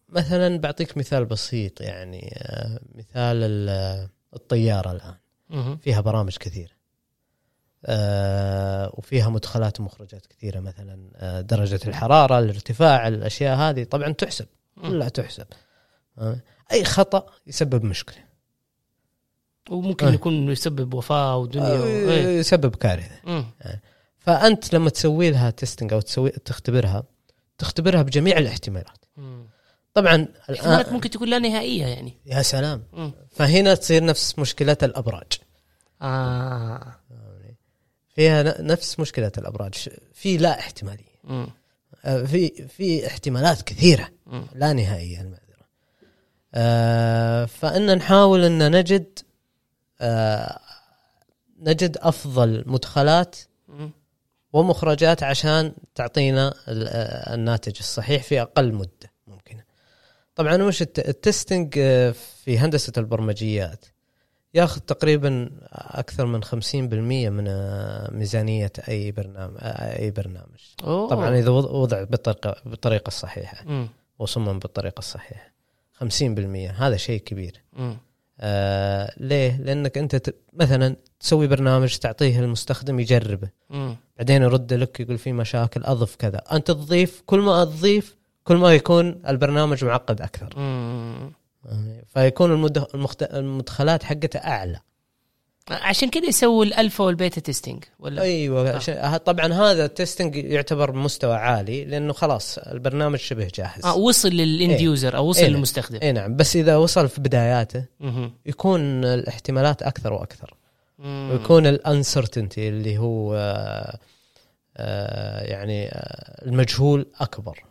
مثلا 0.08 0.58
بعطيك 0.58 0.96
مثال 0.98 1.24
بسيط 1.24 1.80
يعني 1.80 2.34
آه، 2.38 2.80
مثال 2.94 3.36
ال- 3.42 4.08
الطيارة 4.36 4.92
الآن. 4.92 5.14
فيها 5.80 6.00
برامج 6.00 6.36
كثيرة 6.36 6.70
آه، 7.86 8.90
وفيها 8.94 9.28
مدخلات 9.28 9.80
ومخرجات 9.80 10.26
كثيرة 10.26 10.60
مثلا 10.60 11.10
آه، 11.16 11.40
درجة 11.40 11.80
الحرارة 11.88 12.38
الارتفاع 12.38 13.08
الأشياء 13.08 13.56
هذه 13.56 13.84
طبعا 13.84 14.12
تحسب 14.12 14.46
كلها 14.82 15.08
تحسب 15.08 15.46
آه، 16.18 16.40
أي 16.72 16.84
خطأ 16.84 17.26
يسبب 17.46 17.84
مشكلة 17.84 18.24
وممكن 19.70 20.06
آه. 20.06 20.10
يكون 20.12 20.48
يسبب 20.50 20.94
وفاة 20.94 21.36
ودنيا 21.36 21.66
آه، 21.76 21.80
و... 21.80 21.84
إيه. 21.86 22.38
يسبب 22.38 22.74
كارثة. 22.74 23.44
فأنت 24.18 24.74
لما 24.74 24.90
تسوي 24.90 25.30
لها 25.30 25.50
تيستنج 25.50 25.92
أو 25.92 26.00
تسوي 26.00 26.30
تختبرها 26.30 27.04
تختبرها 27.58 28.02
بجميع 28.02 28.38
الاحتمالات 28.38 29.04
مم. 29.16 29.46
طبعا 30.00 30.28
احتمالات 30.50 30.80
الان 30.80 30.94
ممكن 30.94 31.10
تكون 31.10 31.28
لا 31.28 31.38
نهائية 31.38 31.86
يعني 31.86 32.14
يا 32.26 32.42
سلام 32.42 32.82
مم. 32.92 33.12
فهنا 33.30 33.74
تصير 33.74 34.04
نفس 34.04 34.38
مشكله 34.38 34.76
الأبراج 34.82 35.32
آه 36.02 36.94
فيها 38.14 38.62
نفس 38.62 39.00
مشكله 39.00 39.32
الأبراج 39.38 39.88
في 40.14 40.36
لا 40.36 40.58
احتمالية 40.58 41.18
مم. 41.24 41.46
آه، 42.04 42.22
في 42.22 42.68
في 42.68 43.06
احتمالات 43.06 43.62
كثيرة 43.62 44.08
مم. 44.26 44.46
لا 44.54 44.72
نهائية 44.72 45.20
المعذرة 45.20 45.68
آه، 46.54 47.44
فإن 47.44 47.96
نحاول 47.96 48.44
إن 48.44 48.76
نجد 48.76 49.18
آه، 50.00 50.60
نجد 51.60 51.96
أفضل 52.00 52.64
مدخلات. 52.66 53.36
ومخرجات 54.52 55.22
عشان 55.22 55.72
تعطينا 55.94 56.54
آه، 56.68 57.34
الناتج 57.34 57.76
الصحيح 57.78 58.22
في 58.22 58.40
أقل 58.42 58.74
مدة. 58.74 59.07
طبعا 60.38 60.62
وش 60.62 60.82
الت- 60.82 61.08
التستنج 61.08 61.74
آه، 61.78 62.10
في 62.44 62.58
هندسة 62.58 62.92
البرمجيات 62.96 63.84
ياخذ 64.54 64.80
تقريبا 64.80 65.50
أكثر 65.72 66.26
من 66.26 66.44
50% 66.44 67.30
من 67.30 67.44
آه، 67.48 68.10
ميزانية 68.12 68.72
أي 68.88 69.12
برنامج 69.12 69.56
أي 69.62 70.10
برنامج 70.10 70.58
أوه. 70.84 71.08
طبعا 71.08 71.38
إذا 71.38 71.50
وض- 71.50 71.70
وضع 71.74 72.02
بالطريقة 72.02 72.56
بالطريقة 72.66 73.08
الصحيحة 73.08 73.64
مم. 73.66 73.88
وصمم 74.18 74.58
بالطريقة 74.58 74.98
الصحيحة 74.98 75.52
50% 76.00 76.70
هذا 76.70 76.96
شيء 76.96 77.20
كبير. 77.20 77.62
آه 78.40 79.12
ليه؟ 79.16 79.56
لأنك 79.60 79.98
أنت 79.98 80.16
ت... 80.16 80.34
مثلا 80.52 80.96
تسوي 81.20 81.46
برنامج 81.46 81.96
تعطيه 81.96 82.40
المستخدم 82.40 83.00
يجربه. 83.00 83.48
بعدين 84.18 84.42
يرد 84.42 84.72
لك 84.72 85.00
يقول 85.00 85.18
في 85.18 85.32
مشاكل 85.32 85.84
أضف 85.84 86.16
كذا 86.16 86.38
أنت 86.52 86.70
تضيف 86.70 87.22
كل 87.26 87.40
ما 87.40 87.64
تضيف 87.64 88.16
كل 88.48 88.56
ما 88.56 88.74
يكون 88.74 89.22
البرنامج 89.28 89.84
معقد 89.84 90.20
أكثر 90.20 90.48
مم. 90.56 91.32
فيكون. 92.06 92.52
المخت... 92.94 93.22
المدخلات 93.22 94.02
حقته 94.02 94.38
أعلى 94.38 94.80
عشان 95.70 96.10
كذا 96.10 96.26
يسووا 96.26 96.64
ال 96.64 96.71
alpha 96.71 97.04
وال 97.04 97.16
beta 97.16 97.40
testing 97.40 97.84
ولا 97.98 98.22
أيوه 98.22 98.70
آه. 98.70 99.16
طبعا 99.16 99.52
هذا 99.52 99.84
ال 99.84 99.91
testing 99.91 100.36
يعتبر 100.36 100.92
مستوى 100.92 101.34
عالي 101.34 101.84
لأنه 101.84 102.12
خلاص 102.12 102.58
البرنامج 102.58 103.18
شبه 103.18 103.48
جاهز 103.54 103.84
آه 103.84 103.96
وصل 103.96 104.28
لل 104.28 104.46
end 104.46 104.72
إيه. 104.72 104.82
user 104.82 105.16
أو 105.16 105.26
وصل 105.26 105.40
إيه. 105.40 105.48
للمستخدم 105.48 105.98
اي 106.02 106.12
نعم 106.12 106.36
بس 106.36 106.56
إذا 106.56 106.76
وصل 106.76 107.08
في 107.08 107.20
بداياته 107.20 107.84
مهم. 108.00 108.32
يكون 108.46 109.04
الاحتمالات 109.04 109.82
أكثر 109.82 110.12
وأكثر 110.12 110.54
مم. 110.98 111.30
ويكون 111.30 111.66
ال 111.66 111.75
uncertainty 111.75 112.68
اللي 112.68 112.98
هو 112.98 113.34
آه، 113.34 113.98
آه، 114.76 115.44
يعني 115.44 115.88
آه، 115.88 116.46
المجهول 116.46 117.06
أكبر. 117.20 117.64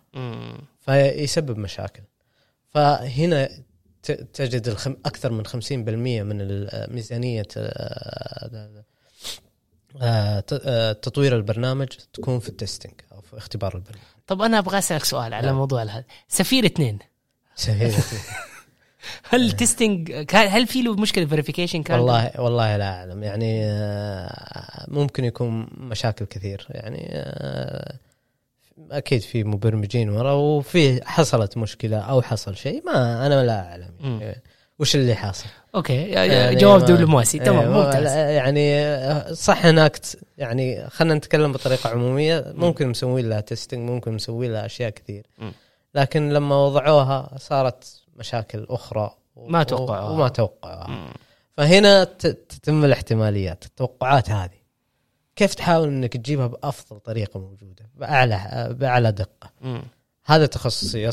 فيسبب 0.80 1.58
مشاكل. 1.58 2.04
فهنا 2.70 3.50
تجد 4.34 4.68
الخم 4.68 4.96
أكثر 5.06 5.32
من 5.32 5.46
50% 5.48 5.52
من 6.24 6.68
ميزانية 6.96 7.48
آه، 7.58 8.84
آه، 10.02 10.40
ت- 10.40 10.62
آه، 10.66 10.92
تطوير 10.94 11.36
البرنامج 11.36 11.88
تكون 12.14 12.40
في 12.40 12.50
ال 12.50 12.55
testing 12.55 12.94
أو 13.12 13.22
في 13.22 13.38
اختبار 13.38 13.76
البرنامج. 13.76 14.04
طب 14.28 14.42
أنا 14.42 14.60
أبغى 14.60 14.78
أسألك 14.78 15.04
سؤال 15.04 15.34
على 15.34 15.48
نعم. 15.48 15.56
موضوع 15.56 15.84
هذا. 15.84 16.04
سفير 16.28 16.66
اثنين. 16.66 17.00
سهيل 17.56 17.94
هل 19.30 19.52
testing 19.52 20.12
كان 20.12 20.48
هل 20.48 20.68
في 20.68 20.82
له 20.82 20.96
مشكلة 20.96 21.26
verification 21.26 21.84
كان؟ 21.84 22.00
والله 22.00 22.32
والله 22.42 22.78
لا 22.78 22.94
أعلم. 23.00 23.24
يعني 23.24 23.64
ممكن 24.88 25.26
يكون 25.26 25.68
مشاكل 25.78 26.26
كثير. 26.26 26.68
يعني 26.70 27.08
أكيد 28.92 29.22
في 29.22 29.44
مبرمجين 29.44 30.10
ورا 30.10 30.32
وفي 30.32 31.06
حصلت 31.06 31.58
مشكلة 31.58 31.98
أو 31.98 32.22
حصل 32.22 32.56
شيء 32.56 32.84
ما 32.86 33.26
أنا 33.26 33.44
لا 33.44 33.70
أعلم. 33.70 33.92
يعني 34.22 34.42
وش 34.80 34.96
اللي 34.96 35.16
حاصل؟ 35.16 35.46
أوكي 35.76 36.02
يعني 36.04 36.56
جواب 36.56 36.80
ما- 36.82 36.86
دبلوماسي 36.88 37.40
تمام 37.40 37.74
إيه، 37.74 37.84
ممتاز. 37.86 38.04
لا، 38.04 38.30
يعني 38.32 39.36
صح 39.36 39.66
هناك 39.66 40.00
يعني 40.38 40.90
خلينا 40.90 41.13
نتكلم 41.16 41.52
بطريقة 41.52 41.90
عمومية. 41.90 42.54
ممكن 42.56 42.88
مسوين 42.88 43.30
لها 43.30 43.40
testing 43.40 43.90
ممكن 43.90 44.13
مسوين 44.13 44.54
لها 44.54 44.66
أشياء 44.66 44.90
كثير. 44.90 45.26
لكن 45.96 46.30
لما 46.30 46.56
وضعوها 46.56 47.38
صارت 47.38 48.02
مشاكل 48.16 48.66
أخرى 48.70 49.12
ما 49.38 49.63
توقعوها. 49.63 50.10
وما 50.10 50.28
توقعوها. 50.28 51.13
فهنا 51.58 52.04
تتم 52.04 52.86
الاحتماليات 52.86 53.66
التوقعات 53.66 54.30
هذه. 54.30 54.67
كيف 55.38 55.54
تحاول 55.54 55.88
إنك 55.88 56.13
تجيبها 56.13 56.47
بأفضل 56.47 57.00
طريقة 57.00 57.39
موجودة 57.39 57.89
بأعلى 57.95 58.67
بأعلى 58.80 59.12
دقة 59.12 59.52
مم. 59.62 59.84
هذا 60.26 60.45
تخصصي 60.45 61.08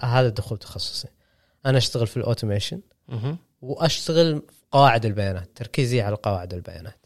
هذا 0.00 0.28
دخول 0.28 0.58
تخصصي 0.58 1.08
أنا 1.66 1.78
أشتغل 1.78 2.06
في 2.06 2.16
ال 2.16 2.21
automation. 2.21 2.80
وأشتغل 3.62 4.42
في 4.48 4.64
قواعد 4.70 5.04
البيانات 5.06 5.50
تركيزي 5.54 6.00
على 6.00 6.16
قواعد 6.16 6.54
البيانات 6.54 6.98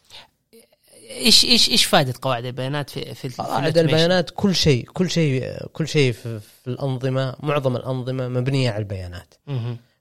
إيش 1.10 1.44
إيش 1.44 1.68
إيش 1.68 1.84
فائده 1.84 2.14
قواعد 2.22 2.44
البيانات 2.44 2.90
في 2.90 3.14
في 3.14 3.42
قواعد؟ 3.42 3.78
البيانات 3.78 4.30
كل 4.30 4.54
شيء 4.54 4.84
كل 4.84 5.10
شيء 5.10 5.66
كل 5.72 5.88
شيء 5.88 6.12
في, 6.12 6.40
في 6.40 6.70
الأنظمة 6.70 7.36
معظم 7.40 7.76
الأنظمة 7.76 8.28
مبنية 8.28 8.70
على 8.70 8.78
البيانات. 8.78 9.34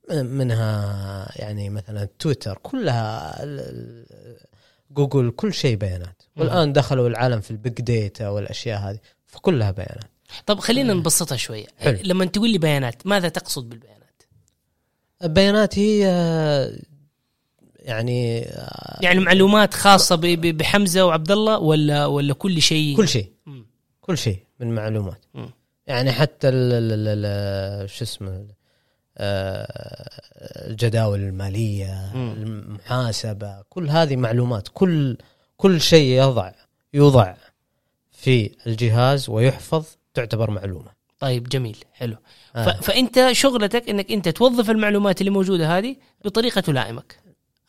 منها 0.10 1.32
يعني 1.36 1.70
مثلا 1.70 2.08
تويتر 2.20 2.58
كلها 2.58 3.36
جوجل 4.92 5.32
كل 5.32 5.54
شيء 5.54 5.76
بيانات. 5.76 6.22
والآن 6.38 6.74
دخلوا 6.74 7.08
العالم 7.08 7.40
في 7.42 7.52
ال 7.52 7.57
big 7.57 7.74
data 7.74 8.30
والأشياء 8.30 8.80
هذه 8.80 9.00
فكلها 9.28 9.72
بيانات. 9.72 10.12
طب 10.46 10.60
خلينا 10.60 10.94
نبسطها 10.94 11.36
شوية. 11.36 11.68
حلو. 11.78 11.98
لما 12.04 12.26
تقول 12.26 12.50
لي 12.50 12.58
بيانات 12.58 13.08
ماذا 13.08 13.30
تقصد 13.30 13.70
بالبيانات؟ 13.70 14.24
البيانات 15.24 15.80
هي 15.80 16.00
يعني 17.80 18.40
يعني 19.02 19.20
معلومات 19.20 19.74
خاصة 19.74 20.16
بحمزة 20.38 21.06
وعبد 21.06 21.32
الله 21.32 21.60
ولا 21.60 22.06
ولا 22.06 22.34
كل 22.34 22.62
شيء؟ 22.62 22.98
كل 22.98 23.08
شيء. 23.08 23.32
كل 24.02 24.18
شيء 24.18 24.40
من 24.60 24.76
معلومات. 24.76 25.26
مم. 25.34 25.52
يعني 25.88 26.12
حتى 26.12 26.50
ال 26.50 26.74
ال 26.74 26.92
ال 26.92 27.26
ال 27.26 27.90
شو 27.90 28.04
اسمه 28.04 28.30
آه، 28.30 28.48
الجداول 29.20 31.20
المالية. 31.20 32.14
المحاسبة 32.16 33.62
كل 33.70 33.90
هذه 33.90 34.16
معلومات 34.16 34.68
كل 34.74 35.18
كل 35.58 35.82
شيء 35.82 36.22
يضع 36.22 36.52
يوضع 36.94 37.34
في 38.12 38.56
الجهاز 38.68 39.30
ويحفظ 39.30 39.86
تعتبر 40.14 40.52
معلومة. 40.52 40.92
طيب 41.20 41.50
جميل 41.50 41.78
حلو. 41.94 42.16
آه. 42.56 42.72
فأنت 42.72 43.30
شغلتك 43.32 43.90
إنك 43.90 44.12
أنت 44.12 44.30
توظف 44.30 44.70
المعلومات 44.70 45.22
اللي 45.22 45.32
موجودة 45.32 45.78
هذه 45.78 45.96
بطريقة 46.26 46.62
تلائمك 46.62 47.20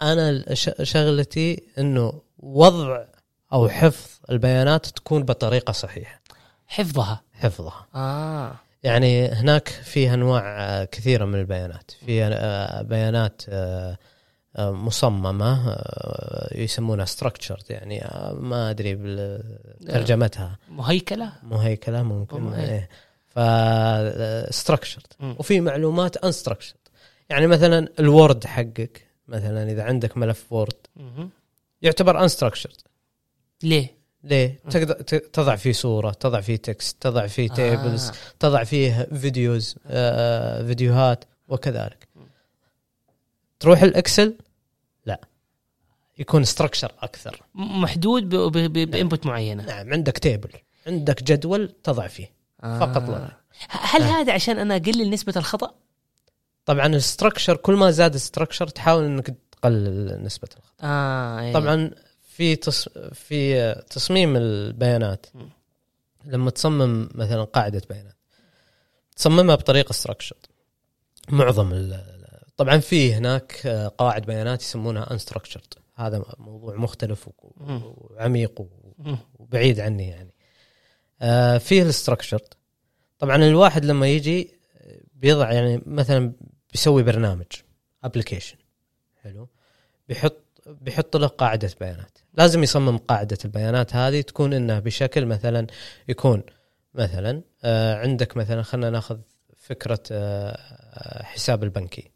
أنا 0.03 0.55
شغلتي 0.83 1.63
إنه 1.79 2.23
وضع 2.39 3.05
أو 3.53 3.69
حفظ 3.69 4.11
البيانات 4.31 4.87
تكون 4.87 5.23
بطريقة 5.23 5.73
صحيحة. 5.73 6.21
حفظها. 6.67 7.23
حفظها. 7.33 7.87
آه. 7.95 8.55
يعني 8.83 9.29
هناك 9.29 9.69
في 9.69 10.15
أنواع 10.15 10.43
آه، 10.45 10.85
كثيرة 10.85 11.25
من 11.25 11.35
البيانات. 11.41 11.91
في 12.07 12.25
آه، 12.25 12.83
بيانات 12.83 13.43
آه، 13.49 13.99
مصممة 14.59 15.77
يسمونها 16.55 17.07
structured 17.07 17.71
يعني 17.71 18.05
ما 18.35 18.71
أدري 18.71 18.95
بترجمتها 18.95 20.59
مهيكلة؟ 20.69 21.33
مهيكلة 21.43 22.03
ممكن 22.03 22.41
مم،. 22.41 22.53
إيه. 22.53 22.89
مم. 25.21 25.37
وفي 25.39 25.61
معلومات 25.61 26.27
unstructured. 26.27 26.91
يعني 27.29 27.47
مثلا 27.47 27.89
ال 27.99 28.08
Word 28.08 28.47
حقك 28.47 29.07
مثلا 29.29 29.71
إذا 29.71 29.83
عندك 29.83 30.17
ملف 30.17 30.53
Word. 30.53 30.87
يعتبر 31.83 32.29
unstructured. 32.29 32.79
ليه؟ 33.63 34.00
ليه؟ 34.25 34.59
تقدر 34.71 34.95
تضع 35.19 35.57
فيه 35.57 35.73
صورة، 35.73 36.11
تضع 36.11 36.41
فيه 36.41 36.57
text، 36.57 36.97
تضع 37.01 37.27
فيه 37.27 37.49
tables، 37.49 38.09
آه. 38.09 38.13
تضع 38.41 38.65
فيه 38.65 39.09
videos 39.21 39.77
آه 39.87 40.63
فيديوهات 40.67 41.25
وكذلك. 41.49 42.09
تروح 43.61 43.83
ال 43.83 43.92
Excel 43.92 44.37
لا 45.07 45.21
يكون 46.19 46.45
structure 46.45 46.93
أكثر. 46.99 47.43
محدود. 47.55 48.29
ب 48.91 48.97
input 48.97 49.27
معينة 49.27 49.65
نعم 49.65 49.93
عندك 49.93 50.19
table، 50.19 50.51
عندك 50.87 51.23
جدول 51.23 51.75
تضع 51.85 52.07
فيه. 52.07 52.33
فقط 52.63 53.09
لا 53.09 53.37
هل 53.69 54.03
آه. 54.03 54.07
هذا 54.07 54.33
عشان 54.33 54.59
أنا 54.59 54.77
أقلل 54.77 55.11
نسبة 55.11 55.33
الخطأ؟ 55.37 55.75
طبعا 56.65 56.87
ال 56.87 56.94
structure 56.94 57.57
كل 57.57 57.75
ما 57.75 57.91
زاد 57.91 58.15
ال 58.15 58.20
structure 58.20 58.69
تحاول 58.69 59.05
إنك 59.05 59.35
تقلل 59.53 60.23
نسبة 60.23 60.49
الخطأ. 60.57 60.87
آه 60.87 61.41
إيه. 61.41 61.53
طبعا 61.53 61.91
في 62.41 62.57
تص... 62.57 62.89
في 63.13 63.73
تصميم 63.91 64.37
البيانات. 64.37 65.27
لما 66.25 66.51
تصمم 66.51 67.09
مثلا 67.15 67.45
قاعدة 67.45 67.83
بيانات 67.91 68.17
تصممها 69.17 69.55
بطريقة 69.55 69.93
structure 69.93 70.37
معظم 71.29 71.73
ال... 71.73 72.05
طبعا 72.57 72.79
في 72.79 73.15
هناك 73.15 73.67
قواعد 73.99 74.23
بيانات 74.23 74.63
يسمونها 74.63 75.05
unstructured. 75.05 75.79
هذا 75.95 76.25
موضوع 76.39 76.77
مختلف. 76.77 77.29
وعميق. 77.39 78.67
وبعيد 79.39 79.81
عني 79.81 80.09
يعني. 80.09 80.35
آه، 81.23 81.59
فيه 81.59 81.83
ال 81.83 81.89
structured 81.89 82.55
طبعا 83.19 83.37
الواحد 83.37 83.85
لما 83.85 84.09
يجي 84.09 84.59
بيضع 85.15 85.53
يعني 85.53 85.83
مثلا 85.87 86.33
بيسوي 86.73 87.03
برنامج 87.03 87.47
application 88.05 88.57
حلو. 89.23 89.49
بيحط 90.09 90.37
بيحط 90.81 91.17
له 91.17 91.27
قاعدة 91.27 91.71
بيانات. 91.81 92.19
لازم 92.35 92.63
يصمم 92.63 92.99
قاعدة 92.99 93.39
البيانات 93.45 93.95
هذه 93.97 94.21
تكون 94.21 94.53
انها 94.53 94.79
بشكل 94.81 95.27
مثلا 95.27 95.67
يكون 96.09 96.43
مثلا 96.95 97.43
آه، 97.65 97.95
عندك 97.97 98.37
مثلا 98.37 98.63
خلينا 98.63 98.91
ناخذ 98.91 99.19
فكرة 99.57 100.03
آه، 100.13 100.51
آه، 100.53 101.23
حساب 101.23 101.65
البنكي. 101.65 102.11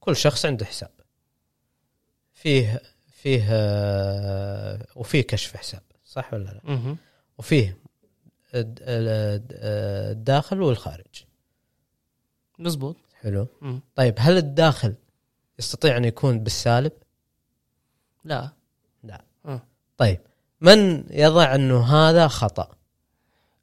كل 0.00 0.16
شخص 0.16 0.46
عنده 0.46 0.64
حساب. 0.66 0.90
فيه 2.32 2.80
فيه 3.12 3.42
وفيه 4.96 5.20
كشف 5.20 5.56
حساب 5.56 5.82
صح 6.04 6.34
ولا 6.34 6.44
لا. 6.64 6.96
وفيه 7.38 7.76
الد- 8.54 8.78
ال- 8.82 9.42
الداخل 10.10 10.62
والخارج. 10.62 11.24
مزبوط. 12.58 12.96
حلو. 13.20 13.46
طيب 13.94 14.14
هل 14.18 14.36
الداخل 14.36 14.94
يستطيع 15.58 15.96
أن 15.96 16.04
يكون 16.04 16.38
بالسالب؟ 16.40 16.92
لا. 18.24 18.50
لا. 19.04 19.24
آه. 19.46 19.62
طيب. 19.96 20.20
من 20.60 21.04
يضع 21.10 21.54
أنه 21.54 21.80
هذا 21.84 22.28
خطأ؟ 22.28 22.68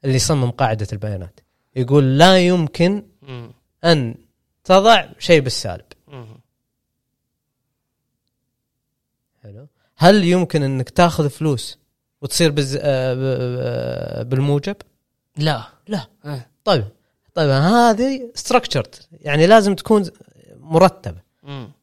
اللي 0.04 0.16
يصمم 0.16 0.52
قاعدة 0.52 0.88
البيانات. 0.94 1.40
يقول 1.76 2.18
لا 2.18 2.38
يمكن. 2.48 3.04
أن 3.84 4.16
تضع 4.64 5.06
شيء 5.20 5.42
بالسالب. 5.42 5.86
حلو. 9.44 9.68
هل 9.96 10.24
يمكن 10.24 10.64
أنك 10.64 10.90
تأخذ 10.90 11.30
فلوس 11.30 11.78
وتصير 12.22 12.52
بز... 12.52 12.76
آه، 12.76 12.82
آه، 12.84 14.24
بالموجب؟ 14.24 14.76
لا. 15.38 15.64
لا. 15.88 16.08
آه. 16.26 16.46
طيب. 16.64 16.88
طيب 17.34 17.50
هذه 17.50 18.32
ستراكشرد 18.36 18.96
يعني 19.12 19.48
لازم 19.48 19.76
تكون 19.76 20.10
مرتبة. 20.56 21.22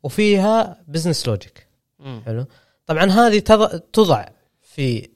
وفيها 0.02 0.82
business 0.88 1.28
logic. 1.28 1.66
حلو. 2.26 2.46
طبعا 2.86 3.04
هذه 3.04 3.38
تضع 3.92 4.28
في 4.62 5.08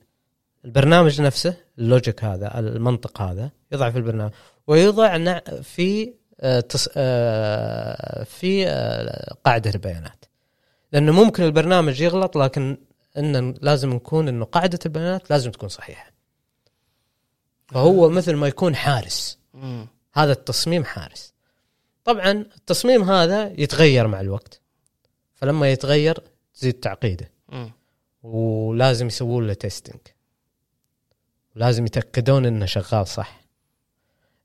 البرنامج 0.64 1.20
نفسه 1.20 1.56
ال 1.78 1.86
logic 1.86 2.24
هذا 2.24 2.58
المنطق 2.58 3.22
هذا 3.22 3.50
يضع 3.72 3.90
في 3.90 3.96
البرنامج 3.98 4.32
ويوضع 4.66 5.16
نع- 5.16 5.60
في 5.62 6.14
آه، 6.40 6.60
تص... 6.60 6.88
آه، 6.96 8.24
في 8.24 8.68
آه، 8.68 9.34
قاعدة 9.44 9.70
البيانات. 9.70 10.24
لأنه 10.92 11.12
ممكن 11.12 11.42
البرنامج 11.42 12.00
يغلط 12.00 12.36
لكن 12.36 12.76
إن 13.18 13.54
لازم 13.60 13.90
نكون 13.92 14.28
إنه 14.28 14.44
قاعدة 14.44 14.78
البيانات 14.86 15.30
لازم 15.30 15.50
تكون 15.50 15.68
صحيحة. 15.68 16.12
فهو 17.66 18.08
مثل 18.08 18.34
ما 18.34 18.48
يكون 18.48 18.76
حارس. 18.76 19.38
هذا 20.14 20.32
التصميم 20.32 20.84
حارس. 20.84 21.34
طبعا 22.04 22.30
التصميم 22.30 23.10
هذا 23.10 23.52
يتغير 23.60 24.06
مع 24.06 24.20
الوقت. 24.20 24.60
فلما 25.34 25.70
يتغير 25.72 26.18
تزيد 26.54 26.74
تعقيده. 26.74 27.30
ولازم 28.22 29.06
يسوون 29.06 29.46
له 29.46 29.54
testing 29.54 30.00
ولازم 31.56 31.86
يتأكدون 31.86 32.46
إنه 32.46 32.66
شغال 32.66 33.06
صح. 33.06 33.40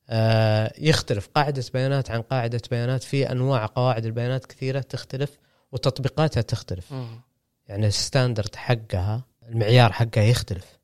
آه 0.10 0.74
يختلف 0.78 1.30
قاعدة 1.36 1.64
بيانات 1.74 2.12
عن 2.12 2.22
قاعدة 2.22 2.62
بيانات. 2.72 3.04
في 3.04 3.32
أنواع 3.32 3.66
قواعد 3.66 4.06
البيانات 4.06 4.46
كثيرة 4.46 4.80
تختلف 4.80 5.38
وتطبيقاتها 5.72 6.42
تختلف. 6.42 6.94
مم. 6.94 7.22
يعني 7.68 7.88
ال 7.88 7.95
standard 7.95 8.56
حقها 8.56 9.24
المعيار 9.50 9.92
حقها 9.92 10.24
يختلف. 10.24 10.80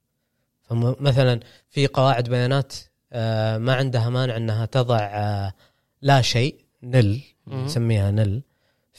فمثلا 0.62 1.40
في 1.70 1.88
قواعد 1.88 2.30
بيانات 2.30 2.74
آه، 3.14 3.58
ما 3.58 3.76
عندها 3.76 4.10
مانع 4.10 4.38
إنها 4.38 4.66
تضع 4.66 5.00
آه، 5.00 5.54
لا 6.02 6.22
شيء 6.22 6.66
null. 6.84 7.22
نسميها 7.48 8.12
null. 8.12 8.42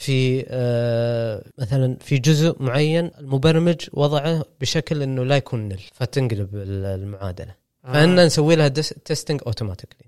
في 0.01 0.45
آه، 0.49 1.45
مثلا 1.59 1.97
في 2.01 2.19
جزء 2.19 2.63
معين 2.63 3.11
المبرمج 3.19 3.89
وضعه 3.93 4.45
بشكل 4.61 5.03
إنه 5.03 5.25
لا 5.25 5.37
يكون 5.37 5.69
null 5.69 5.81
فتنقلب 5.93 6.57
ال- 6.57 6.85
المعادلة. 7.01 7.55
آه. 7.85 7.93
فإن 7.93 8.27
نسوي 8.27 8.57
لها 8.57 8.69
testing 9.05 9.41
automatically 9.47 10.07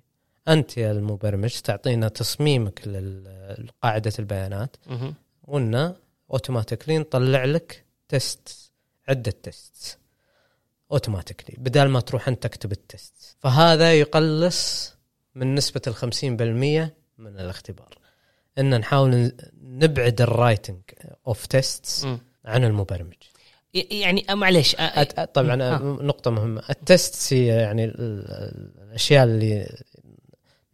أنت 0.49 0.77
يا 0.77 0.93
المبرمج 0.93 1.51
تعطينا 1.61 2.09
تصميمك 2.09 2.89
لقاعدة 2.89 4.13
البيانات. 4.19 4.77
ونا 5.45 5.97
automatically 6.31 6.99
نطلع 6.99 7.45
لك 7.45 7.85
test 8.09 8.71
عدة 9.09 9.31
test 9.43 9.99
automatically 10.93 11.57
بدال 11.59 11.89
ما 11.89 12.01
تروح 12.01 12.29
أنت 12.29 12.43
تكتب 12.43 12.73
ال 12.73 12.86
test 12.86 13.37
فهذا 13.41 13.95
يقلص 13.95 14.93
من 15.35 15.55
نسبة 15.55 15.81
ال 15.87 15.95
50% 15.95 16.93
من 17.19 17.39
الاختبار. 17.41 17.99
إن 18.59 18.79
نحاول 18.81 19.33
نبعد 19.63 20.21
ال 20.21 20.28
writing 20.28 20.81
of 21.27 21.47
test 21.47 22.07
مم. 22.07 22.19
عن 22.45 22.65
المبرمج. 22.65 23.15
يعني 23.91 24.25
آه، 24.31 24.35
معلش 24.35 24.77
آه، 24.77 25.05
أت- 25.05 25.25
طبعا 25.25 25.63
آه. 25.63 25.79
نقطة 25.83 26.31
مهمة. 26.31 26.63
ال 26.71 26.83
test 26.83 27.33
هي 27.33 27.47
يعني 27.47 27.85
ال- 27.85 28.01
ال- 28.01 28.83
الأشياء 28.89 29.25
اللي 29.25 29.77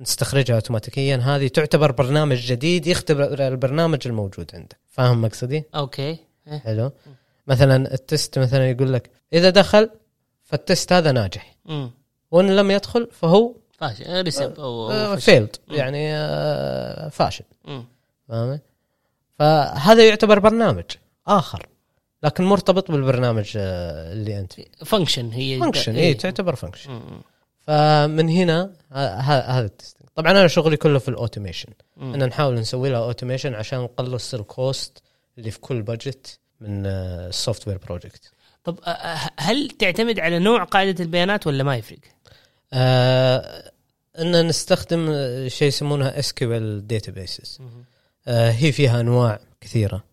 نستخرجها 0.00 0.54
اوتوماتيكيا. 0.54 1.16
هذه 1.16 1.48
تعتبر 1.48 1.92
برنامج 1.92 2.36
جديد 2.36 2.86
يختبر 2.86 3.48
البرنامج 3.48 3.98
الموجود 4.06 4.50
عندك. 4.54 4.76
فاهم 4.90 5.22
مقصدي؟ 5.22 5.64
أوكي. 5.74 6.16
إيه. 6.48 6.58
حلو. 6.58 6.92
مثلا 7.46 7.94
ال 7.94 8.03
test 8.03 8.38
مثلا 8.38 8.70
يقول 8.70 8.92
لك 8.92 9.10
إذا 9.32 9.50
دخل 9.50 9.90
فال 10.42 10.59
test 10.59 10.92
هذا 10.92 11.12
ناجح. 11.12 11.56
وإن 12.30 12.56
لم 12.56 12.70
يدخل 12.70 13.08
فهو 13.12 13.54
فاشل 13.78 14.22
يرسب 14.22 14.60
أو 14.60 14.92
أو 14.92 15.16
فشل. 15.16 15.20
failed. 15.20 15.56
يعني 15.68 16.14
آه، 16.14 17.08
فاشل. 17.08 17.44
فاهم 18.28 18.60
فهذا 19.38 20.08
يعتبر 20.08 20.38
برنامج 20.38 20.84
آخر 21.26 21.66
لكن 22.22 22.44
مرتبط 22.44 22.90
بالبرنامج 22.90 23.52
آه، 23.56 24.12
اللي 24.12 24.40
أنت 24.40 24.52
فيه 24.52 24.64
function 24.84 25.30
هي 25.30 25.58
function 25.58 25.94
إيه. 25.96 26.08
اي 26.08 26.14
تعتبر 26.14 26.54
function. 26.54 27.00
فمن 27.58 28.28
هنا 28.28 28.72
هذا 28.92 29.64
ال 29.64 29.70
testing 29.70 30.08
طبعا 30.14 30.30
أنا 30.30 30.46
شغلي 30.48 30.76
كله 30.76 30.98
في 30.98 31.08
ال 31.08 31.13
automation. 31.13 31.68
ان 32.00 32.24
نحاول 32.24 32.54
نسوي 32.54 32.88
لها 32.90 32.98
automation 32.98 33.54
عشان 33.54 33.78
نقلص 33.78 34.34
ال 34.34 34.48
cost 34.48 35.02
اللي 35.38 35.50
في 35.50 35.60
كل 35.60 35.82
budget 35.82 36.38
من 36.60 36.86
ال 36.86 37.68
software 37.68 37.78
project 37.78 38.32
طب 38.64 38.78
آه، 38.84 38.90
آه، 38.90 39.30
هل 39.36 39.68
تعتمد 39.70 40.20
على 40.20 40.38
نوع 40.38 40.64
قاعدة 40.64 41.04
البيانات 41.04 41.46
ولا 41.46 41.64
ما 41.64 41.76
يفرق؟ 41.76 41.98
آه 42.72 43.72
إن 44.18 44.46
نستخدم 44.46 45.06
شيء 45.48 45.68
يسمونها 45.68 46.18
SQL 46.18 46.86
databases 46.86 47.58
هي 48.28 48.72
فيها 48.72 49.00
أنواع 49.00 49.40
كثيرة. 49.60 50.04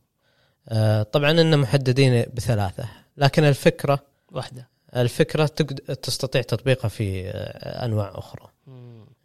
آه 0.70 1.04
طبعا 1.04 1.32
إن 1.32 1.60
محددين 1.60 2.26
بثلاثة 2.34 2.90
لكن 3.18 3.44
الفكرة 3.44 4.00
واحدة. 4.32 4.68
الفكرة 4.96 5.46
تستطيع 6.04 6.42
تطبيقها 6.42 6.88
في 6.88 7.28
آه 7.28 7.86
أنواع 7.86 8.12
أخرى. 8.16 8.50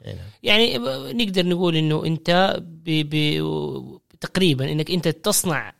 يعني 0.01 0.21
يعني 0.43 0.79
نقدر 1.13 1.47
نقول 1.47 1.77
إنه 1.77 2.07
أنت 2.07 2.57
ب... 2.61 2.91
ب... 3.11 3.99
تقريبا 4.21 4.73
إنك 4.73 4.91
أنت 4.91 5.09
تصنع 5.09 5.75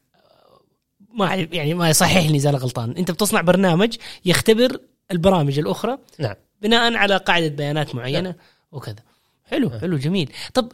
ما 1.15 1.29
أعرف- 1.29 1.55
يعني 1.55 1.75
ما 1.75 1.91
يصححني 1.91 2.37
اذا 2.37 2.51
أنا 2.51 2.59
غلطان. 2.59 2.91
أنت 2.91 3.11
بتصنع 3.11 3.41
برنامج 3.41 3.97
يختبر 4.25 4.81
البرامج 5.11 5.59
الأخرى. 5.59 5.99
نعم. 6.19 6.35
بناء 6.63 6.95
على 6.95 7.17
قاعدة 7.17 7.49
بيانات 7.49 7.95
معينة 7.95 8.35
وكذا. 8.73 8.97
حلو 9.51 9.71
حلو 9.71 9.97
جميل. 9.97 10.33
طب 10.55 10.73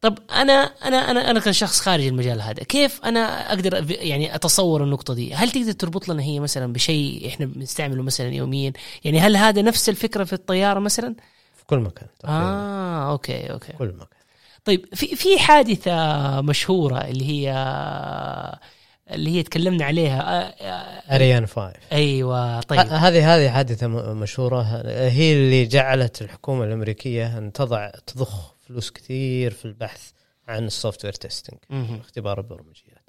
طب 0.00 0.18
أنا 0.30 0.52
أنا 0.62 1.10
أنا 1.10 1.30
أنا 1.30 1.40
كشخص 1.40 1.80
خارج 1.80 2.06
المجال 2.06 2.40
هذا 2.40 2.62
كيف 2.62 3.00
أنا 3.04 3.52
أقدر 3.52 3.90
يعني 3.90 4.34
أتصور 4.34 4.84
النقطة 4.84 5.14
دي؟ 5.14 5.34
هل 5.34 5.50
تقدر 5.50 5.72
تربط 5.72 6.08
لنا 6.08 6.22
هي 6.22 6.40
مثلا 6.40 6.72
بشيء 6.72 7.28
إحنا 7.28 7.46
بنستعمله 7.46 8.02
مثلا 8.02 8.28
يوميا؟ 8.28 8.72
يعني 9.04 9.20
هل 9.20 9.36
هذا 9.36 9.62
نفس 9.62 9.88
الفكرة 9.88 10.24
في 10.24 10.32
الطيارة 10.32 10.78
مثلا؟ 10.78 11.14
في 11.56 11.64
كل 11.66 11.78
مكان 11.78 12.06
تقريبا. 12.20 12.38
آه 12.38 13.10
أوكي 13.10 13.52
أوكي. 13.52 13.72
كل 13.72 13.86
مكان. 13.86 14.06
طيب 14.64 14.94
في 14.94 15.16
في 15.16 15.38
حادثة 15.38 16.40
مشهورة 16.40 16.98
اللي 16.98 17.24
هي 17.28 17.52
اللي 19.10 19.30
هي 19.30 19.42
تكلمنا 19.42 19.84
عليها. 19.84 20.54
اريان 21.14 21.46
5 21.46 21.72
أيوه 21.92 22.60
طيب. 22.60 22.80
هذه 22.80 23.36
هذه 23.36 23.50
حادثة 23.50 23.86
مشهورة. 24.12 24.62
هي 24.86 25.32
اللي 25.32 25.66
جعلت 25.66 26.22
الحكومة 26.22 26.64
الأمريكية 26.64 27.38
أن 27.38 27.52
تضع 27.52 27.90
تضخ 28.06 28.54
فلوس 28.66 28.90
كثير 28.90 29.50
في 29.50 29.64
البحث 29.64 30.10
عن 30.48 30.64
ال 30.64 31.04
software 31.04 31.12
testing. 31.14 31.58
اختبار 32.00 32.38
البرمجيات. 32.38 33.06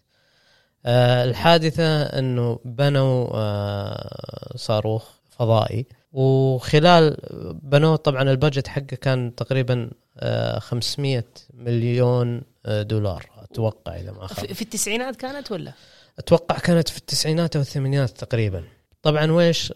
آه، 0.86 1.23
الحادثة 1.23 2.01
أنه 2.01 2.60
بنوا 2.65 3.27
آه، 3.33 4.57
صاروخ 4.57 5.10
فضائي 5.29 5.86
وخلال 6.13 7.17
بنوه 7.63 7.95
طبعا 7.95 8.21
البجت 8.21 8.67
حقه 8.67 8.95
كان 9.01 9.36
تقريبا 9.36 9.89
آه، 10.19 10.60
500 10.60 11.23
مليون 11.53 12.41
دولار 12.67 13.25
أتوقع 13.38 13.95
اذا 13.95 14.12
ما 14.12 14.27
خاب 14.27 14.53
في 14.53 14.62
التسعينات 14.62 15.15
كانت 15.15 15.51
ولا؟ 15.51 15.73
أتوقع 16.19 16.60
كانت 16.60 16.89
في 16.89 16.98
التسعينات 16.98 17.56
أو 17.56 17.62
الثمانينات 17.62 18.10
تقريبا 18.10 18.63
طبعا 19.02 19.31
ويش 19.31 19.73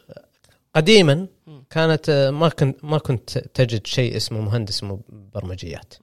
قديما. 0.76 1.28
كانت 1.70 2.10
آه، 2.10 2.30
ما 2.30 2.50
كنت 2.50 2.84
ما 2.86 2.98
كنت 2.98 3.38
تجد 3.38 3.88
شيء 3.88 4.18
اسمه 4.18 4.42
مهندس 4.42 4.86
برمجيات. 5.10 5.94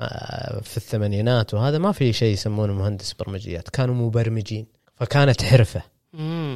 آه، 0.00 0.60
في 0.60 0.76
الثمانينات 0.76 1.54
وهذا 1.54 1.78
ما 1.78 1.92
في 1.92 2.12
شيء 2.12 2.32
يسمونه 2.32 2.72
مهندس 2.72 3.12
برمجيات 3.12 3.68
كانوا 3.68 3.94
مبرمجين 3.94 4.66
فكانت 4.94 5.42
حرفة. 5.42 5.82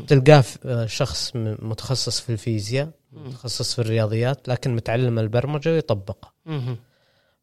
تلقاه 0.07 0.45
آه، 0.64 0.86
شخص 0.86 1.32
متخصص 1.34 2.20
في 2.20 2.32
الفيزياء. 2.32 2.90
متخصص 3.12 3.74
في 3.74 3.78
الرياضيات 3.78 4.49
لكن 4.49 4.76
متعلم 4.76 5.18
البرمجة 5.18 5.72
ويطبقها. 5.72 6.32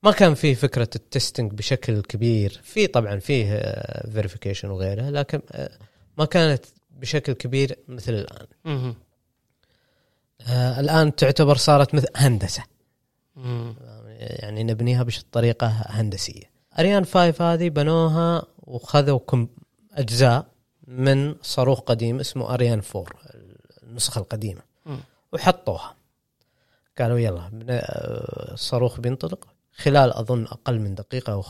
ما 0.05 0.11
كان 0.11 0.33
في 0.33 0.55
فكرة 0.55 0.89
ال 0.95 1.02
testing 1.02 1.51
بشكل 1.51 2.01
كبير. 2.01 2.61
في 2.63 2.87
طبعا 2.87 3.19
فيه 3.19 3.59
verification 4.13 4.69
وغيره 4.69 5.09
لكن 5.09 5.41
آه، 5.51 5.77
ما 6.17 6.25
كانت 6.25 6.65
بشكل 6.89 7.33
كبير 7.33 7.77
مثل 7.87 8.13
الآن. 8.13 8.47
آه، 10.47 10.79
الآن 10.79 11.15
تعتبر 11.15 11.55
صارت 11.55 11.95
مثل 11.95 12.07
هندسة. 12.15 12.63
يعني 14.19 14.63
نبنيها 14.63 15.03
بطريقه 15.03 15.67
هندسية. 15.85 16.43
اريان 16.79 17.05
5 17.05 17.53
هذه 17.53 17.69
بنوها 17.69 18.43
وخذوا 18.57 19.19
كم 19.19 19.47
أجزاء 19.93 20.45
من 20.87 21.35
صاروخ 21.41 21.79
قديم 21.79 22.19
اسمه 22.19 22.53
اريان 22.53 22.81
4 22.95 23.05
النسخة 23.83 24.19
القديمة. 24.19 24.61
وحطوها. 25.33 25.95
قالوا 26.99 27.19
يلا 27.19 27.51
آه، 27.69 28.53
الصاروخ 28.53 28.99
بينطلق. 28.99 29.54
خلال 29.77 30.13
أظن 30.13 30.43
أقل 30.43 30.79
من 30.79 30.95
دقيقة 30.95 31.33
أو 31.33 31.41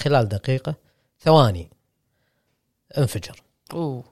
خلال 0.00 0.28
دقيقة 0.28 0.74
ثواني 1.20 1.70
انفجر. 2.98 3.42
أوه. 3.72 4.04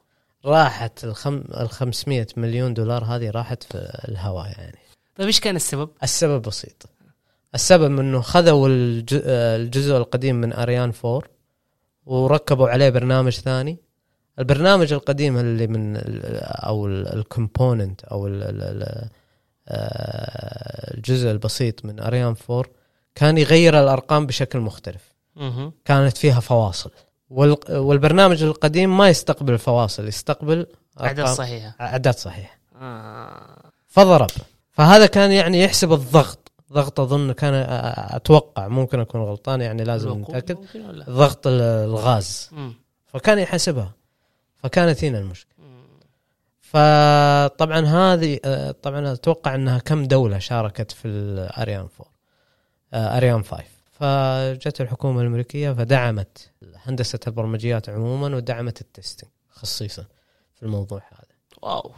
راحت 0.45 1.05
الخم... 1.05 1.37
ال 1.61 1.69
500 1.71 2.27
مليون 2.37 2.75
دولار 2.75 3.05
هذه 3.05 3.31
راحت 3.31 3.63
في 3.63 3.75
الهواء 4.09 4.47
يعني. 4.47 4.79
طيب 5.17 5.27
إيش 5.27 5.41
كان 5.41 5.57
السبب؟ 5.57 5.91
السبب 6.03 6.43
بسيط. 6.43 6.87
السبب 7.55 7.99
إنه 7.99 8.21
خذوا 8.21 8.69
الج... 8.69 9.21
الجزء 9.27 9.97
القديم 9.97 10.37
من 10.37 10.53
اريان 10.53 10.93
4 11.05 11.23
وركبوا 12.07 12.69
عليه 12.69 12.91
برنامج 12.91 13.33
ثاني. 13.33 13.79
البرنامج 14.39 14.93
القديم 14.93 15.39
اللي 15.39 15.67
من 15.67 15.97
ال- 15.97 16.37
أو 16.43 16.87
ال 16.87 16.99
component 16.99 18.05
أو 18.05 18.27
ال- 18.27 19.09
آه، 19.69 20.95
الجزء 20.95 21.31
البسيط 21.31 21.85
من 21.85 22.01
اريان 22.01 22.35
4 22.51 22.65
كان 23.17 23.39
يغير 23.39 23.81
الأرقام 23.83 24.27
بشكل 24.27 24.59
مختلف. 24.61 25.15
كانت 25.85 26.17
فيها 26.17 26.41
فواصل. 26.41 26.91
وال... 27.31 27.57
والبرنامج 27.71 28.43
القديم 28.43 28.97
ما 28.99 29.09
يستقبل 29.09 29.53
الفواصل 29.53 30.09
يستقبل 30.09 30.67
اعداد 31.01 31.27
صحيحة. 31.27 31.75
اعداد 31.81 32.15
صحيحه 32.15 32.59
آه. 32.81 33.71
فضرب. 33.89 34.31
فهذا 34.73 35.07
كان 35.07 35.33
يعني 35.33 35.63
يحسب 35.63 35.93
الضغط. 35.93 36.53
ضغط 36.73 37.01
أظن 37.01 37.33
كان 37.33 37.55
أتوقع 38.17 38.69
ممكن 38.69 39.01
أكون 39.01 39.21
غلطان 39.21 39.61
يعني 39.61 39.85
لازم 39.85 40.09
نتأكد؟ 40.21 40.59
ضغط 41.11 41.47
ال- 41.47 41.61
الغاز. 41.61 42.49
مم. 42.53 42.75
فكان 43.07 43.39
يحسبها. 43.39 43.93
فكانت 44.57 45.05
هنا 45.05 45.19
المشكلة. 45.19 45.57
فطبعا 46.61 47.81
هذه 47.87 48.39
طبعا 48.83 49.13
أتوقع 49.13 49.55
أنها 49.55 49.79
كم 49.79 50.05
دولة 50.05 50.39
شاركت 50.39 50.91
في 50.93 51.09
الاريان 51.09 51.81
4 51.81 51.91
آه، 52.01 52.16
اريان 52.95 53.43
5 53.45 53.65
فجت 53.93 54.81
الحكومة 54.81 55.21
الأمريكية 55.21 55.73
فدعمت 55.73 56.51
هندسة 56.85 57.19
البرمجيات 57.27 57.89
عموما 57.89 58.37
ودعمت 58.37 58.81
ال 58.81 58.87
testing 58.87 59.31
خصيصا 59.51 60.05
في 60.55 60.63
الموضوع 60.63 61.03
هذا. 61.13 61.37
واو. 61.63 61.93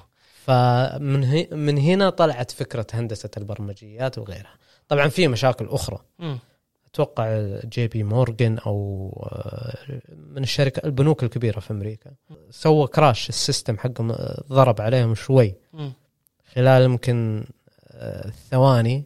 فمن 0.44 1.24
هي 1.24 1.48
من 1.52 1.78
هنا 1.78 2.10
طلعت 2.10 2.50
فكرة 2.50 2.86
هندسة 2.92 3.30
البرمجيات 3.36 4.18
وغيرها. 4.18 4.54
طبعا 4.88 5.08
في 5.08 5.28
مشاكل 5.28 5.66
أخرى. 5.66 5.98
مم. 6.18 6.38
أتوقع 6.86 7.58
جي 7.64 7.88
بي 7.88 8.02
مورجان 8.02 8.58
أو 8.58 9.28
آه، 9.32 10.00
من 10.32 10.42
الشركة 10.42 10.86
البنوك 10.86 11.22
الكبيرة 11.22 11.60
في 11.60 11.70
أمريكا 11.70 12.10
سوى 12.50 12.86
crash 12.86 13.28
ال 13.28 13.35
system 13.35 13.78
حقهم 13.78 14.10
آه، 14.10 14.44
ضرب 14.48 14.80
عليهم 14.80 15.14
شوي. 15.14 15.54
مم. 15.72 15.92
خلال 16.54 16.82
يمكن 16.82 17.44
آه، 17.90 18.30
ثواني 18.50 19.04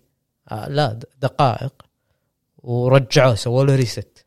آه، 0.51 0.69
لا 0.69 0.99
دقائق 1.21 1.73
ورجعوه 2.59 3.35
سووا 3.35 3.65
له 3.65 3.77
reset. 3.77 4.27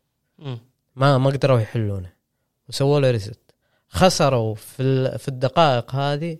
ما 0.96 1.18
ما 1.18 1.30
قدروا 1.30 1.60
يحلونه. 1.60 2.12
وسووا 2.68 3.00
له 3.00 3.10
reset 3.10 3.40
خسروا 3.88 4.54
في 4.54 5.18
في 5.18 5.28
الدقائق 5.28 5.94
هذه 5.94 6.38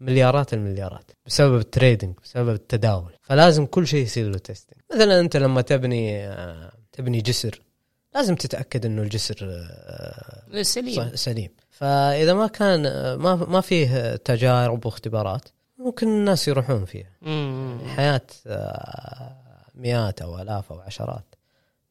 مليارات 0.00 0.54
المليارات 0.54 1.10
بسبب 1.26 1.58
ال 1.58 1.65
trading 1.65 2.14
بسبب 2.24 2.48
التداول. 2.48 3.12
فلازم 3.22 3.66
كل 3.66 3.86
شيء 3.86 4.02
يصير 4.02 4.30
له 4.30 4.38
testing 4.38 4.80
مثلا 4.94 5.20
أنت 5.20 5.36
لما 5.36 5.60
تبني 5.60 6.26
آه، 6.26 6.72
تبني 6.92 7.20
جسر 7.20 7.62
لازم 8.14 8.34
تتأكد 8.34 8.86
إنه 8.86 9.02
الجسر 9.02 9.36
آه، 9.42 10.62
سليم. 10.62 11.16
سليم. 11.16 11.50
فإذا 11.70 12.34
ما 12.34 12.46
كان 12.46 12.82
ما 13.14 13.34
ما 13.34 13.60
فيه 13.60 14.16
تجارب 14.16 14.86
واختبارات 14.86 15.48
ممكن 15.84 16.08
الناس 16.08 16.48
يروحون 16.48 16.84
فيها. 16.84 17.10
مم. 17.22 17.78
حياة 17.96 18.26
آه، 18.46 19.36
مئات 19.74 20.22
أو 20.22 20.42
آلاف 20.42 20.72
أو 20.72 20.80
عشرات 20.80 21.34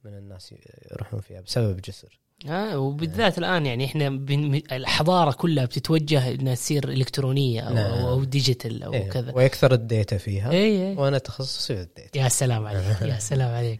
من 0.05 0.13
الناس 0.13 0.53
يروحون 0.91 1.21
فيها 1.21 1.41
بسبب 1.41 1.81
جسر 1.81 2.19
ها 2.45 2.75
وبالذات 2.75 3.37
الآن 3.37 3.65
يعني 3.65 3.85
إحنا 3.85 4.09
بن... 4.09 4.61
الحضاره 4.71 5.31
كلها 5.31 5.65
بتتوجه 5.65 6.31
إنها 6.31 6.55
تصير 6.55 6.89
إلكترونية 6.89 7.61
أو, 7.61 7.73
نعم. 7.73 7.93
أو, 7.93 8.09
أو 8.09 8.23
digital 8.24 8.84
أو 8.83 8.93
إيه، 8.93 9.09
كذا. 9.09 9.33
ويكثر 9.35 9.73
ال 9.74 9.82
data 9.82 10.17
فيها. 10.17 10.51
اي 10.51 10.89
اي 10.89 10.95
وأنا 10.95 11.17
تخصصي 11.17 11.75
في 11.75 11.81
ال 11.82 11.88
data. 11.88 12.19
يا 12.19 12.29
سلام 12.29 12.67
عليك 12.67 13.01
يا 13.01 13.19
سلام 13.31 13.55
عليك. 13.55 13.79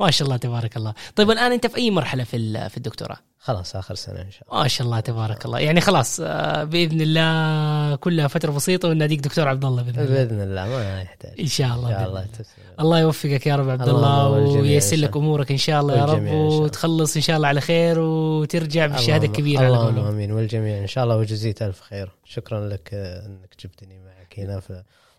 ما 0.00 0.10
شاء 0.10 0.26
الله 0.26 0.36
تبارك 0.36 0.76
الله. 0.76 0.94
طيب 1.16 1.30
الآن 1.30 1.52
أنت 1.52 1.66
في 1.66 1.76
أي 1.76 1.90
مرحلة 1.90 2.24
في 2.24 2.68
في 2.68 2.76
الدكتوراه؟ 2.76 3.18
خلاص 3.44 3.76
آخر 3.76 3.94
سنة 3.94 4.20
إن 4.20 4.30
شاء 4.30 4.42
الله 4.50 4.62
ما 4.62 4.68
شاء 4.68 4.86
الله 4.86 5.00
تبارك 5.00 5.44
الله 5.46 5.58
يعني 5.58 5.80
خلاص 5.80 6.20
آه، 6.22 6.64
بإذن 6.64 7.00
الله 7.00 7.96
كلها 7.96 8.28
فترة 8.28 8.52
بسيطة 8.52 8.88
وناديك 8.88 9.20
دكتور 9.20 9.48
عبد 9.48 9.64
الله 9.64 9.82
بإذن 9.82 10.00
الله 10.00 10.14
بإذن 10.24 10.40
الله 10.40 10.66
ما 10.68 11.02
يحتاج 11.02 11.40
إن 11.40 11.46
شاء 11.46 11.74
الله 11.74 11.88
إن 11.88 11.94
شاء 11.94 12.08
الله 12.08 12.20
الله. 12.20 12.26
تسلم 12.32 12.64
الله 12.80 12.98
يوفقك 13.00 13.46
يا 13.46 13.56
رب 13.56 13.68
عبد 13.68 13.88
الله 13.88 14.38
إن 14.38 14.42
وييسر 14.60 14.96
لك 14.96 15.16
الله. 15.16 15.26
أمورك 15.26 15.50
إن 15.50 15.56
شاء 15.56 15.80
الله 15.80 15.96
يا 15.96 16.04
رب 16.04 16.18
الله. 16.18 16.34
وتخلص 16.34 17.16
إن 17.16 17.22
شاء 17.22 17.36
الله 17.36 17.48
على 17.48 17.60
خير 17.60 17.98
وترجع 18.00 18.86
بالشهاده 18.86 19.26
الكبيره 19.26 19.58
على 19.58 19.66
اللهم 19.68 19.84
قولهم. 19.86 20.06
آمين 20.06 20.32
والجميع 20.32 20.78
إن 20.78 20.86
شاء 20.86 21.04
الله 21.04 21.16
وجزيت 21.16 21.62
ألف 21.62 21.80
خير 21.80 22.10
شكرا 22.24 22.68
لك 22.68 22.90
آه، 22.94 23.26
إنك 23.26 23.54
جبتني 23.64 23.98
معك 23.98 24.38
هنا 24.38 24.60
ف... 24.60 24.72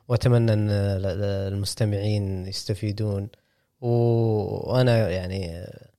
وأتمنى 0.07 0.53
إن 0.53 0.69
ال- 0.69 1.53
المستمعين 1.53 2.47
يستفيدون. 2.47 3.27
وأنا 3.81 5.09
يعني 5.09 5.57
آه،. 5.57 5.94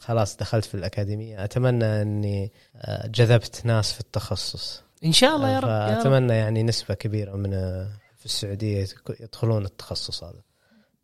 خلاص 0.00 0.36
دخلت 0.36 0.64
في 0.64 0.74
الأكاديمية. 0.74 1.44
أتمنى 1.44 2.02
أني 2.02 2.52
آه، 2.76 3.06
جذبت 3.06 3.62
ناس 3.64 3.92
في 3.92 4.00
التخصص. 4.00 4.82
إن 5.04 5.12
شاء 5.12 5.36
الله 5.36 5.50
يا 5.50 5.58
رب 5.58 5.68
فأتمنى 5.68 6.32
يعني 6.32 6.62
نسبة 6.62 6.94
كبيرة 6.94 7.36
من 7.36 7.54
آه، 7.54 7.88
في 8.18 8.26
السعودية 8.26 8.86
يدخلون 9.20 9.64
التخصص 9.64 10.24
هذا 10.24 10.42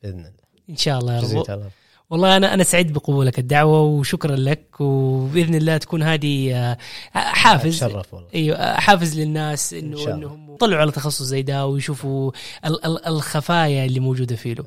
بإذن 0.03 0.19
الله. 0.19 0.33
إن 0.71 0.77
شاء 0.77 0.99
الله 0.99 1.15
يا 1.15 1.55
رب. 1.55 1.71
والله 2.11 2.37
أنا 2.37 2.55
أنا 2.55 2.65
سعيد 2.65 2.93
بقبولك. 2.93 3.39
الدعوة 3.39 3.81
وشكرا 3.81 4.37
لك. 4.37 4.81
وبإذن 4.81 5.55
الله 5.55 5.77
تكون 5.77 6.03
هذه 6.03 6.55
آه، 6.55 6.77
حافز. 7.15 7.77
تشرف 7.77 8.15
والله. 8.15 8.29
أيوه 8.35 8.75
حافز 8.75 9.19
للناس 9.21 9.75
إنه 9.75 9.97
شاء 9.97 10.05
الله. 10.15 10.17
إنهم 10.27 10.55
يطلعوا 10.55 10.81
على 10.81 10.91
تخصص 10.91 11.23
زي 11.23 11.43
ده 11.43 11.67
ويشوفوا 11.67 12.33
ال- 12.67 12.85
ال- 12.85 13.07
الخفايا 13.07 13.85
اللي 13.85 14.01
موجودة 14.01 14.37
فيه 14.37 14.55
له. 14.55 14.65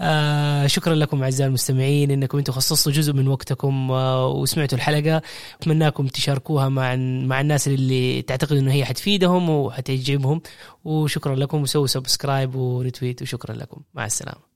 آه 0.00 0.66
شكرا 0.66 0.94
لكم 0.94 1.22
أعزائي 1.22 1.48
المستمعين 1.48 2.10
إنكم 2.10 2.38
أنتم 2.38 2.52
خصصتوا 2.52 2.92
جزء 2.92 3.12
من 3.12 3.28
وقتكم 3.28 3.90
آه 3.90 4.26
وسمعتوا 4.28 4.78
الحلقة. 4.78 5.22
اتمناكم 5.60 6.06
تشاركوها 6.06 6.68
مع 6.68 6.96
مع 7.26 7.40
الناس 7.40 7.68
اللي 7.68 8.22
تعتقدوا 8.22 8.58
إنه 8.58 8.72
هي 8.72 8.84
حتفيدهم 8.84 9.50
وحتعجبهم. 9.50 10.40
وشكرا 10.84 11.34
لكم. 11.34 11.62
وسووا 11.62 11.86
سبسكرايب 11.86 12.54
وريتويت 12.54 13.22
وشكرا 13.22 13.54
لكم. 13.54 13.80
مع 13.94 14.06
السلامة. 14.06 14.55